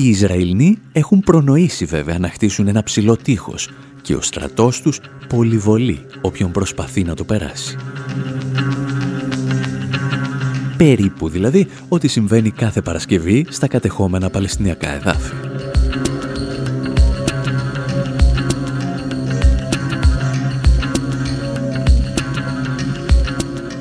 Οι 0.00 0.08
Ισραηλοί 0.08 0.78
έχουν 0.92 1.20
προνοήσει 1.20 1.84
βέβαια 1.84 2.18
να 2.18 2.28
χτίσουν 2.28 2.68
ένα 2.68 2.82
ψηλό 2.82 3.16
τείχος 3.16 3.70
και 4.02 4.14
ο 4.14 4.20
στρατός 4.20 4.80
τους 4.80 5.00
πολυβολεί 5.28 6.00
όποιον 6.20 6.50
προσπαθεί 6.50 7.04
να 7.04 7.14
το 7.14 7.24
περάσει. 7.24 7.76
Περίπου 10.76 11.28
δηλαδή 11.28 11.66
ό,τι 11.88 12.08
συμβαίνει 12.08 12.50
κάθε 12.50 12.80
Παρασκευή 12.80 13.46
στα 13.48 13.66
κατεχόμενα 13.66 14.30
Παλαιστινιακά 14.30 14.90
εδάφη. 14.90 15.57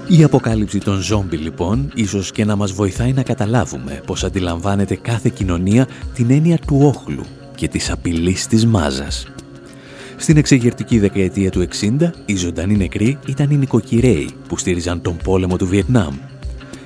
Η 0.10 0.24
αποκάλυψη 0.24 0.80
των 0.80 1.02
ζόμπι 1.02 1.38
λοιπόν 1.38 1.92
ίσως 1.96 2.32
και 2.32 2.46
να 2.46 2.56
μας 2.56 2.72
βοηθάει 2.72 3.14
να 3.14 3.24
καταλάβουμε 3.24 4.02
πως 4.06 4.24
αντιλαμβάνεται 4.24 4.96
κάθε 4.96 5.32
κοινωνία 5.34 5.88
την 6.14 6.32
έννοια 6.32 6.58
του 6.58 6.80
όχλου 6.82 7.24
και 7.56 7.68
της 7.68 7.92
απειλής 7.92 8.48
της 8.48 8.66
μάζας. 8.66 9.28
Στην 10.18 10.38
εξεγερτική 10.38 11.00
δεκαετία 11.00 11.52
του 11.52 11.68
60, 12.00 12.10
οι 12.26 12.36
ζωντανοί 12.36 12.76
νεκροί 12.76 13.20
ήταν 13.28 13.50
οι 13.50 13.58
νοικοκυρέοι 13.58 14.30
που 14.48 14.58
στήριζαν 14.58 15.02
τον 15.02 15.18
πόλεμο 15.24 15.58
του 15.58 15.68
Βιετνάμ. 15.68 16.16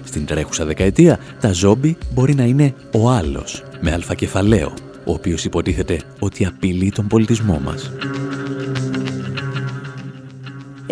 Στην 0.03 0.25
τρέχουσα 0.25 0.65
δεκαετία, 0.65 1.19
τα 1.39 1.51
ζόμπι 1.51 1.97
μπορεί 2.13 2.35
να 2.35 2.43
είναι 2.43 2.73
ο 2.91 3.09
άλλος, 3.09 3.63
με 3.81 3.91
αλφακεφαλαίο, 3.91 4.73
ο 5.05 5.13
οποίος 5.13 5.45
υποτίθεται 5.45 6.01
ότι 6.19 6.45
απειλεί 6.45 6.91
τον 6.91 7.07
πολιτισμό 7.07 7.61
μας. 7.63 7.91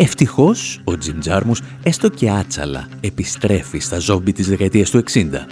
Ευτυχώς, 0.02 0.82
ο 0.84 0.98
Τζιμ 0.98 1.20
Τζάρμους, 1.20 1.62
έστω 1.84 2.10
και 2.10 2.30
άτσαλα, 2.30 2.88
επιστρέφει 3.02 3.80
στα 3.80 4.00
ζόμπι 4.00 4.32
της 4.32 4.48
δεκαετίας 4.48 4.90
του 4.90 4.98
60 4.98 5.48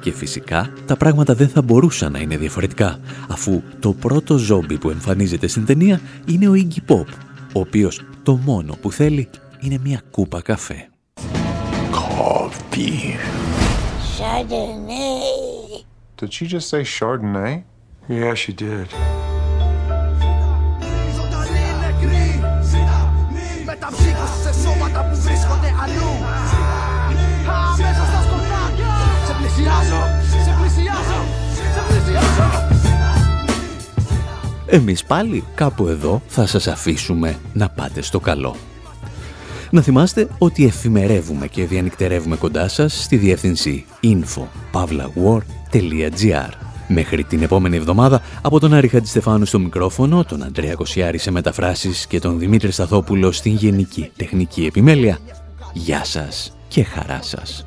και 0.00 0.12
φυσικά 0.12 0.72
τα 0.86 0.96
πράγματα 0.96 1.34
δεν 1.34 1.48
θα 1.48 1.62
μπορούσαν 1.62 2.12
να 2.12 2.18
είναι 2.18 2.36
διαφορετικά, 2.36 2.98
αφού 3.28 3.62
το 3.80 3.92
πρώτο 3.92 4.36
ζόμπι 4.36 4.78
που 4.78 4.90
εμφανίζεται 4.90 5.46
στην 5.46 5.66
ταινία 5.66 6.00
είναι 6.26 6.48
ο 6.48 6.52
Iggy 6.52 6.92
Pop, 6.92 7.06
ο 7.52 7.60
οποίος 7.60 8.04
το 8.22 8.36
μόνο 8.36 8.76
που 8.80 8.92
θέλει 8.92 9.28
είναι 9.60 9.78
μια 9.82 10.02
κούπα 10.10 10.42
καφέ. 10.42 10.88
Coffee. 11.92 13.16
Chardonnay. 14.16 15.84
Did 16.16 16.32
she 16.32 16.46
just 16.46 16.68
say 16.68 16.82
Chardonnay? 16.96 17.54
Yeah, 18.08 18.34
she 18.34 18.52
did. 18.52 18.88
Εμείς 34.66 35.04
πάλι 35.04 35.44
κάπου 35.54 35.86
εδώ 35.86 36.22
θα 36.26 36.46
σας 36.46 36.66
αφήσουμε 36.66 37.38
να 37.52 37.68
πάτε 37.68 38.02
στο 38.02 38.20
καλό. 38.20 38.56
Να 39.70 39.80
θυμάστε 39.80 40.28
ότι 40.38 40.64
εφημερεύουμε 40.64 41.46
και 41.46 41.66
διανυκτερεύουμε 41.66 42.36
κοντά 42.36 42.68
σας 42.68 43.02
στη 43.02 43.16
διεύθυνση 43.16 43.84
info.pavlawar.gr 44.02 46.48
Μέχρι 46.88 47.24
την 47.24 47.42
επόμενη 47.42 47.76
εβδομάδα, 47.76 48.22
από 48.42 48.60
τον 48.60 48.74
Άρη 48.74 48.88
Χατζηστεφάνου 48.88 49.44
στο 49.44 49.58
μικρόφωνο, 49.58 50.24
τον 50.24 50.42
Αντρέα 50.42 50.74
Κοσιάρη 50.74 51.18
σε 51.18 51.30
μεταφράσεις 51.30 52.06
και 52.06 52.18
τον 52.18 52.38
Δημήτρη 52.38 52.70
Σταθόπουλο 52.70 53.32
στην 53.32 53.54
Γενική 53.54 54.10
Τεχνική 54.16 54.64
Επιμέλεια. 54.64 55.18
Γεια 55.72 56.04
σας 56.04 56.56
και 56.68 56.84
χαρά 56.84 57.18
σας. 57.22 57.66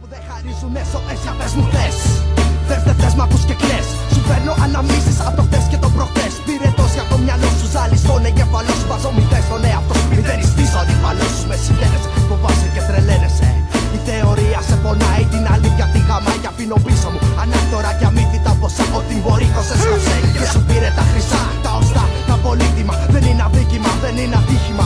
Θες 2.68 2.84
δεν 2.84 2.96
θες 2.96 3.16
μ' 3.16 3.22
ακούς 3.22 3.46
και 3.46 3.54
κλαις 3.54 3.88
Σου 3.88 3.97
φέρνω 4.28 4.54
αναμνήσεις 4.66 5.18
από 5.28 5.36
το 5.40 5.44
χθες 5.48 5.66
και 5.72 5.80
το 5.84 5.90
προχθές. 5.96 6.34
Πυρετός 6.46 6.92
για 6.98 7.06
το 7.12 7.16
μυαλό 7.24 7.50
σου 7.60 7.68
ζάλεις 7.74 8.02
στον 8.06 8.24
εγκεφαλό 8.30 8.74
σου 8.80 8.88
Βάζω 8.92 9.10
μηδές 9.18 9.44
στον 9.48 9.62
εαυτό 9.70 9.94
σου. 10.00 10.08
Μηδενιστής 10.16 10.72
ο 10.76 10.80
αντιπαλός 10.84 11.32
σου 11.36 11.44
με 11.50 11.56
συγχαίρεσαι 11.64 12.10
Φοβάσαι 12.30 12.68
και 12.74 12.82
τρελαίνεσαι. 12.88 13.50
Η 13.96 14.00
θεωρία 14.08 14.60
σε 14.68 14.76
πονάει 14.84 15.24
την 15.34 15.44
αλήθεια 15.54 15.86
τη 15.94 16.00
γαμάει. 16.08 16.40
Και 16.44 16.50
αφήνω 16.52 16.78
πίσω 16.86 17.08
μου 17.14 17.20
Ανάκτορα 17.42 17.92
και 18.00 18.06
αμύθιτα 18.10 18.52
ποσά. 18.62 18.86
Ό,τι 19.00 19.16
μπορεί 19.24 19.48
σε 19.68 19.76
σκασέ 19.82 20.16
Και 20.40 20.48
σου 20.54 20.62
πήρε 20.68 20.90
τα 20.98 21.04
χρυσά, 21.10 21.42
τα 21.66 21.72
οστά, 21.80 22.04
τα 22.30 22.36
πολύτιμα. 22.44 22.94
Δεν 23.14 23.24
είναι 23.30 23.44
αδίκημα, 23.48 23.92
δεν 24.04 24.16
είναι 24.22 24.36
ατύχημα 24.42 24.86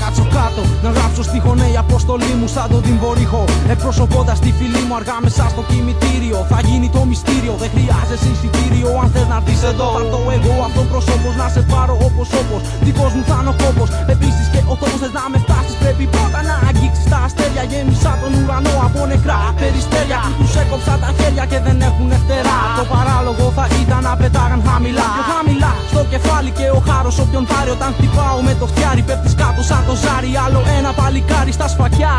κάτσω 0.00 0.24
κάτω, 0.36 0.62
να 0.84 0.90
γράψω 0.96 1.22
στη 1.28 1.38
χωνέ 1.44 1.68
η 1.74 1.76
αποστολή 1.84 2.32
μου 2.40 2.48
σαν 2.54 2.66
τον 2.72 2.82
τυμπορύχο. 2.86 3.42
Εκπροσωπώντας 3.74 4.38
τη 4.44 4.50
φίλη 4.58 4.82
μου 4.86 4.94
αργά 4.98 5.16
μέσα 5.26 5.44
στο 5.52 5.62
κημητήριο. 5.70 6.38
Θα 6.52 6.58
γίνει 6.68 6.88
το 6.96 7.02
μυστήριο, 7.10 7.54
δεν 7.62 7.70
χρειάζεσαι 7.74 8.28
εισιτήριο. 8.34 8.88
Αν 9.02 9.08
θες 9.14 9.26
να 9.32 9.36
έρθεις 9.40 9.62
εδώ, 9.70 9.88
θα 9.96 10.02
το 10.12 10.18
εγώ 10.36 10.54
αυτό 10.68 10.80
πρόσωπο 10.90 11.28
να 11.40 11.46
σε 11.54 11.62
πάρω 11.72 11.94
όπως 12.08 12.28
όπως. 12.40 12.60
Δικός 12.86 13.10
μου 13.16 13.24
θα 13.30 13.36
είναι 13.40 13.50
ο 13.52 13.54
κόπος. 13.62 13.88
Επίση 14.14 14.42
και 14.52 14.60
ο 14.72 14.74
τόπος 14.80 14.98
θες 15.02 15.12
να 15.18 15.24
με 15.32 15.38
φτάσεις. 15.44 15.74
Πρέπει 15.82 16.04
πρώτα 16.14 16.40
να 16.48 16.54
αγγίξεις 16.68 17.06
τα 17.12 17.18
αστέρια. 17.26 17.62
Γέμισα 17.70 18.12
τον 18.20 18.32
ουρανό 18.38 18.74
από 18.86 19.00
νεκρά 19.10 19.40
περιστέρια. 19.60 20.20
Τους 20.40 20.52
έκοψα 20.62 20.94
τα 21.02 21.10
χέρια 21.18 21.44
και 21.50 21.58
δεν 21.66 21.76
έχουν 21.88 22.10
φτερά. 22.22 22.58
Το 22.80 22.84
παράλογο 22.94 23.44
θα 23.56 23.64
ήταν 23.82 24.00
να 24.06 24.12
πετάγαν 24.20 24.60
χαμηλά. 24.68 25.08
Πιο 25.16 25.24
χαμηλά 25.34 25.72
στο 25.90 26.00
κεφάλι 26.12 26.50
και 26.58 26.66
ο 26.78 26.80
χάρος 26.88 27.16
όποιον 27.24 27.44
πάρει 27.50 27.70
όταν 27.76 27.90
χτυπάω 27.96 28.38
με 28.46 28.52
το 28.60 28.66
φτιάρι. 28.70 29.02
Πέφτεις 29.08 29.34
κάτω 29.40 29.60
σαν 29.70 29.82
το 29.90 29.96
ζάρι. 30.02 30.32
Άλλο 30.44 30.60
ένα 30.78 30.90
παλικάρι 30.98 31.52
στα 31.58 31.66
σφακιά. 31.72 32.16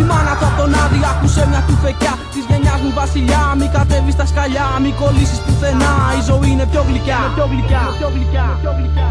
Η 0.00 0.02
μάνα 0.08 0.32
του 0.38 0.46
απ' 0.48 0.56
τον 0.60 0.70
άδει 0.82 1.00
άκουσε 1.12 1.42
μια 1.50 1.62
κουφεκιά 1.68 2.14
της 2.32 2.44
γενιάς 2.50 2.80
μου 2.84 2.92
βασιλιά. 3.00 3.42
Μη 3.58 3.66
κατέβεις 3.76 4.14
στα 4.18 4.26
σκαλιά, 4.30 4.66
μη 4.82 4.90
κολλήσεις 5.00 5.40
πουθενά. 5.44 5.94
Η 6.18 6.20
ζωή 6.28 6.48
είναι 6.54 6.66
πιο 6.72 6.82
γλυκιά. 6.88 7.20
Πιο 7.36 7.46
γλυκιά, 7.52 7.84
πιο 7.98 8.08
γλυκιά, 8.14 8.46
πιο 8.62 8.72
γλυκιά. 8.78 9.10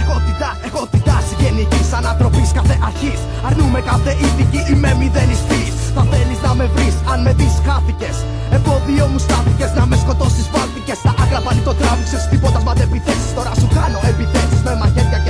Εγωτητά, 0.00 0.50
εγωτητά 0.66 1.16
συγγενική 1.28 1.82
ανατροπή 1.98 2.44
κάθε 2.58 2.76
αρχής. 2.88 3.20
Αρνούμε 3.46 3.80
κάθε 3.90 4.12
ηθική, 4.24 4.60
είμαι 4.72 4.90
μηδενιστής. 5.00 5.73
Θα 5.94 6.02
θέλεις 6.10 6.40
να 6.46 6.52
με 6.58 6.66
βρεις, 6.74 6.96
αν 7.12 7.18
με 7.24 7.32
δεις 7.38 7.54
χάθηκες. 7.66 8.16
Εμπόδιο 8.56 9.04
μου 9.10 9.18
στάθηκε 9.26 9.66
να 9.78 9.84
με 9.90 9.96
σκοτώσεις, 10.02 10.46
βάλθηκε. 10.54 10.94
Στα 11.00 11.12
άκρα 11.22 11.40
πάλι 11.46 11.60
το 11.68 11.74
τράβηξες, 11.80 12.22
τίποτα 12.30 12.60
μα 12.66 12.72
δεν 12.78 12.88
επιθέσεις. 12.88 13.30
Τώρα 13.36 13.52
σου 13.60 13.68
κάνω 13.76 13.98
επιθέσεις 14.12 14.60
με 14.66 14.72
μαχαίρια 14.80 15.08
και 15.10 15.12
στρατό. 15.14 15.23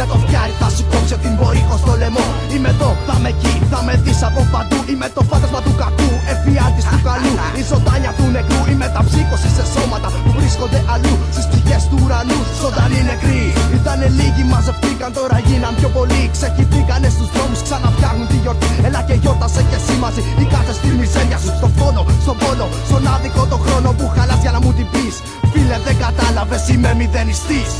Με 0.00 0.06
το 0.12 0.16
φτιάρι 0.24 0.54
θα 0.60 0.68
σου 0.74 0.84
κόψω 0.92 1.16
την 1.24 1.32
πορύχο 1.40 1.76
στο 1.82 1.92
λαιμό. 2.00 2.26
Είμαι 2.52 2.70
εδώ, 2.74 2.90
θα 3.06 3.14
με 3.22 3.28
εκεί, 3.34 3.54
θα 3.70 3.80
με 3.86 3.94
δεις 4.04 4.20
από 4.28 4.40
παντού. 4.52 4.78
Είμαι 4.90 5.08
το 5.16 5.22
φάντασμα 5.28 5.60
του 5.64 5.72
κακού, 5.80 6.10
εφιάλτη 6.32 6.82
του 6.90 6.98
καλού. 7.08 7.34
Η 7.60 7.62
ζωντάνια 7.70 8.12
του 8.16 8.26
νεκρού, 8.36 8.60
η 8.72 8.74
μεταψύχωση 8.82 9.48
σε 9.56 9.64
σώματα 9.72 10.08
που 10.22 10.30
βρίσκονται 10.38 10.80
αλλού. 10.92 11.14
Στις 11.34 11.46
ψυχές 11.50 11.82
του 11.90 11.96
ουρανού, 12.02 12.38
ζωντανοί 12.62 13.00
νεκροί. 13.10 13.42
Ήτανε 13.76 14.06
λίγοι, 14.18 14.44
μαζευτήκαν 14.52 15.10
τώρα 15.18 15.38
γίναν 15.46 15.72
πιο 15.78 15.88
πολλοί. 15.96 16.22
Ξεχυθήκανε 16.34 17.08
στους 17.14 17.28
δρόμους, 17.34 17.60
ξαναφτιάχνουν 17.66 18.26
τη 18.30 18.36
γιορτή. 18.42 18.70
Έλα 18.86 19.00
και 19.08 19.16
γιόρτασε 19.22 19.62
και 19.70 19.76
εσύ 19.80 19.94
μαζί. 20.02 20.22
Η 20.42 20.44
κάθε 20.54 20.72
στη 20.78 20.88
μιζέρια 20.98 21.38
σου, 21.42 21.52
στο 21.58 21.68
φόνο, 21.76 22.02
στον 22.24 22.36
πόνο. 22.40 22.66
Στον 22.88 23.02
άδικο 23.14 23.42
το 23.52 23.58
χρόνο 23.64 23.88
που 23.98 24.06
χαλάς 24.14 24.40
για 24.44 24.52
να 24.54 24.60
μου 24.64 24.72
την 24.78 24.86
πεις. 24.92 25.14
Φίλε, 25.52 25.76
δεν 25.86 25.96
κατάλαβες, 26.04 26.62
είμαι 26.72 26.90
μηδενιστής. 26.98 27.72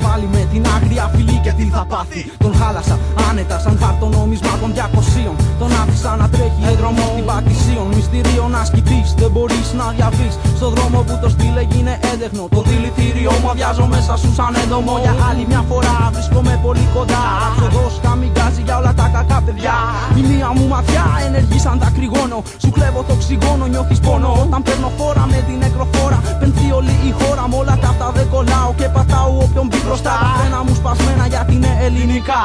Θα 0.00 0.08
έρθει 0.08 0.08
να 0.08 0.08
τα 0.08 0.08
βάλει 0.08 0.28
με 0.32 0.42
την 0.52 0.62
άγρια 0.74 1.10
φυλή 1.14 1.38
και 1.44 1.52
τι 1.58 1.64
θα 1.74 1.84
πάθει. 1.92 2.20
Τον 2.44 2.52
χάλασα 2.58 2.98
άνετα 3.28 3.58
σαν 3.58 3.78
χαρτονόμισμα 3.82 4.54
των 4.60 4.70
200. 4.74 5.32
Τον 5.58 5.70
άφησα 5.82 6.16
να 6.20 6.28
τρέχει 6.28 6.62
δρόμο 6.80 7.04
στην 7.12 7.24
Πατησίων. 7.30 7.86
Μυστήριο 7.96 8.44
να 8.54 8.64
σκητεί, 8.64 9.00
δεν 9.20 9.30
μπορείς 9.34 9.68
να 9.80 9.86
διαβείς. 9.96 10.34
Στο 10.58 10.68
δρόμο 10.74 10.98
που 11.06 11.14
το 11.22 11.28
στείλε 11.34 11.62
γίνε 11.72 11.94
έντεχνο. 12.12 12.42
Το 12.56 12.60
δηλητήριο 12.68 13.32
μου 13.40 13.48
αδειάζω 13.52 13.86
μέσα 13.94 14.12
σου 14.20 14.30
σαν 14.38 14.52
έντομο. 14.62 14.94
Για 15.04 15.14
άλλη 15.28 15.44
μια 15.50 15.62
φορά 15.70 15.96
βρίσκομαι 16.14 16.54
πολύ 16.66 16.86
κοντά. 16.94 17.22
Ραφτοδό 17.42 17.86
καμικάζει 18.04 18.62
για 18.66 18.76
όλα 18.80 18.92
τα 19.00 19.06
κακά 19.14 19.38
παιδιά. 19.46 19.76
Η 20.20 20.22
μία 20.30 20.48
μου 20.56 20.64
ματιά 20.72 21.06
ενεργεί 21.26 21.58
σαν 21.64 21.76
κρυγόνο. 21.96 22.38
Σου 22.62 22.70
κλέβω 22.76 23.00
το 23.08 23.12
οξυγόνο, 23.16 23.64
νιώθεις 23.72 24.00
πόνο. 24.06 24.30
Όταν 24.44 24.60
παίρνω 24.66 24.90
φόρα 24.98 25.24
με 25.32 25.38
την 25.46 25.56
νεκροφόρα. 25.62 26.18
Πενθεί 26.40 26.66
όλη 26.78 26.94
η 27.08 27.10
χώρα 27.18 27.44
με 27.50 27.56
όλα 27.60 27.76
τα 27.82 27.88
αυτά 27.92 28.06
δεν 28.16 28.26
κολλάω 28.32 28.70
και 28.78 28.86
πατάω 28.96 29.30
όποιον 29.44 29.66
μπει 29.68 29.80
μπροστά. 29.84 30.10
Τα 30.10 30.38
φρένα 30.38 30.62
μου 30.64 30.74
σπασμένα 30.74 31.26
γιατί 31.26 31.54
είναι 31.54 31.78
ελληνικά. 31.80 32.42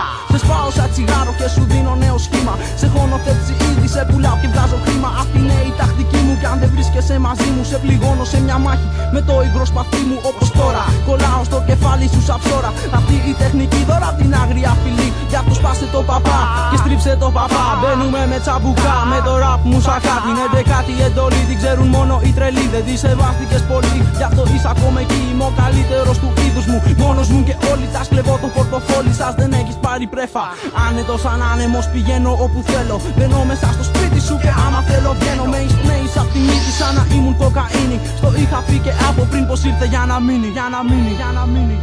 Σε 0.49 0.55
σπάω 0.55 0.71
σαν 0.77 0.89
τσιγάρο 0.93 1.33
και 1.39 1.47
σου 1.55 1.63
δίνω 1.71 1.93
νέο 2.03 2.17
σχήμα. 2.25 2.53
Σε 2.81 2.87
χωνοθέτηση 2.93 3.53
ήδη 3.69 3.87
σε 3.95 4.01
πουλάω 4.09 4.37
και 4.41 4.47
βγάζω 4.53 4.77
χρήμα. 4.85 5.09
Αυτή 5.21 5.37
είναι 5.43 5.57
η 5.69 5.71
τακτική 5.79 6.19
μου 6.25 6.33
και 6.39 6.47
αν 6.51 6.57
δεν 6.61 6.69
βρίσκεσαι 6.75 7.15
μαζί 7.27 7.47
μου, 7.53 7.63
σε 7.69 7.77
πληγώνω 7.83 8.23
σε 8.31 8.37
μια 8.45 8.57
μάχη 8.65 8.87
με 9.13 9.19
το 9.27 9.33
υγρό 9.47 9.65
σπαθί 9.71 10.01
μου 10.09 10.17
όπως 10.29 10.47
τώρα. 10.59 10.83
Κολλάω 11.07 11.41
στο 11.49 11.57
κεφάλι 11.67 12.05
σου 12.13 12.21
σαν 12.27 12.39
ψώρα. 12.43 12.69
Αυτή 12.99 13.15
η 13.31 13.33
τεχνική 13.41 13.81
δώρα 13.89 14.09
την 14.19 14.29
άγρια 14.41 14.71
φυλή. 14.81 15.09
Για 15.31 15.41
το 15.47 15.53
σπάσε 15.59 15.87
το 15.95 16.01
παπά 16.09 16.39
και 16.71 16.77
στρίψε 16.81 17.11
το 17.23 17.29
παπά. 17.37 17.65
Μπαίνουμε 17.79 18.21
με 18.31 18.37
τσαμπουκά 18.43 18.95
με 19.11 19.19
το 19.27 19.33
ραπ 19.43 19.61
μου 19.69 19.79
σακά. 19.87 20.15
Την 20.25 20.37
11η 20.45 20.95
εντολή 21.07 21.41
την 21.49 21.57
ξέρουν 21.61 21.87
μόνο 21.97 22.13
οι 22.25 22.31
τρελοί. 22.37 22.65
Δεν 22.73 22.83
τη 22.87 22.95
σεβάστηκες 23.03 23.63
πολύ, 23.71 23.97
γι' 24.19 24.27
αυτό 24.29 24.41
είσαι 24.53 24.69
ακόμα 24.75 24.99
εκεί. 25.05 25.19
Είμαι 25.31 25.45
ο 25.49 25.51
καλύτερος 25.61 26.17
του 26.21 26.29
είδους 26.43 26.65
μου. 26.71 26.77
Μόνος 27.03 27.27
μου 27.33 27.39
και 27.47 27.55
όλοι 27.71 27.87
τα 27.93 28.01
σκλεβώ 28.07 28.35
το 28.43 28.47
πορτοφόλι 28.55 29.13
σας. 29.19 29.33
Δεν 29.39 29.49
έχεις 29.59 29.77
πάρει 29.89 30.07
πρέφα. 30.13 30.45
Άνετος 30.87 31.19
σαν 31.23 31.41
άνεμο 31.51 31.79
πηγαίνω 31.93 32.31
όπου 32.45 32.59
θέλω. 32.69 32.97
Μπαίνω 33.15 33.39
μέσα 33.51 33.67
στο 33.75 33.83
σπίτι 33.89 34.19
σου 34.27 34.35
και 34.43 34.51
άμα 34.65 34.79
θέλω 34.89 35.11
βγαίνω. 35.19 35.45
Με 35.53 35.59
εισπνέει 35.65 36.07
απ' 36.21 36.31
τη 36.33 36.39
μύτη 36.47 36.71
σαν 36.79 36.93
να 36.97 37.03
ήμουν 37.15 37.35
κοκαίνη. 37.41 37.97
Στο 38.19 38.29
είχα 38.41 38.59
πει 38.67 38.77
και 38.85 38.93
από 39.09 39.21
πριν 39.31 39.43
πως 39.49 39.59
ήρθε 39.69 39.85
για 39.93 40.03
να 40.11 40.17
μείνει. 40.25 40.49
Για 40.55 40.67
να 40.73 40.79
μείνει, 40.89 41.13
για 41.19 41.29
να 41.37 41.43
μείνει. 41.53 41.77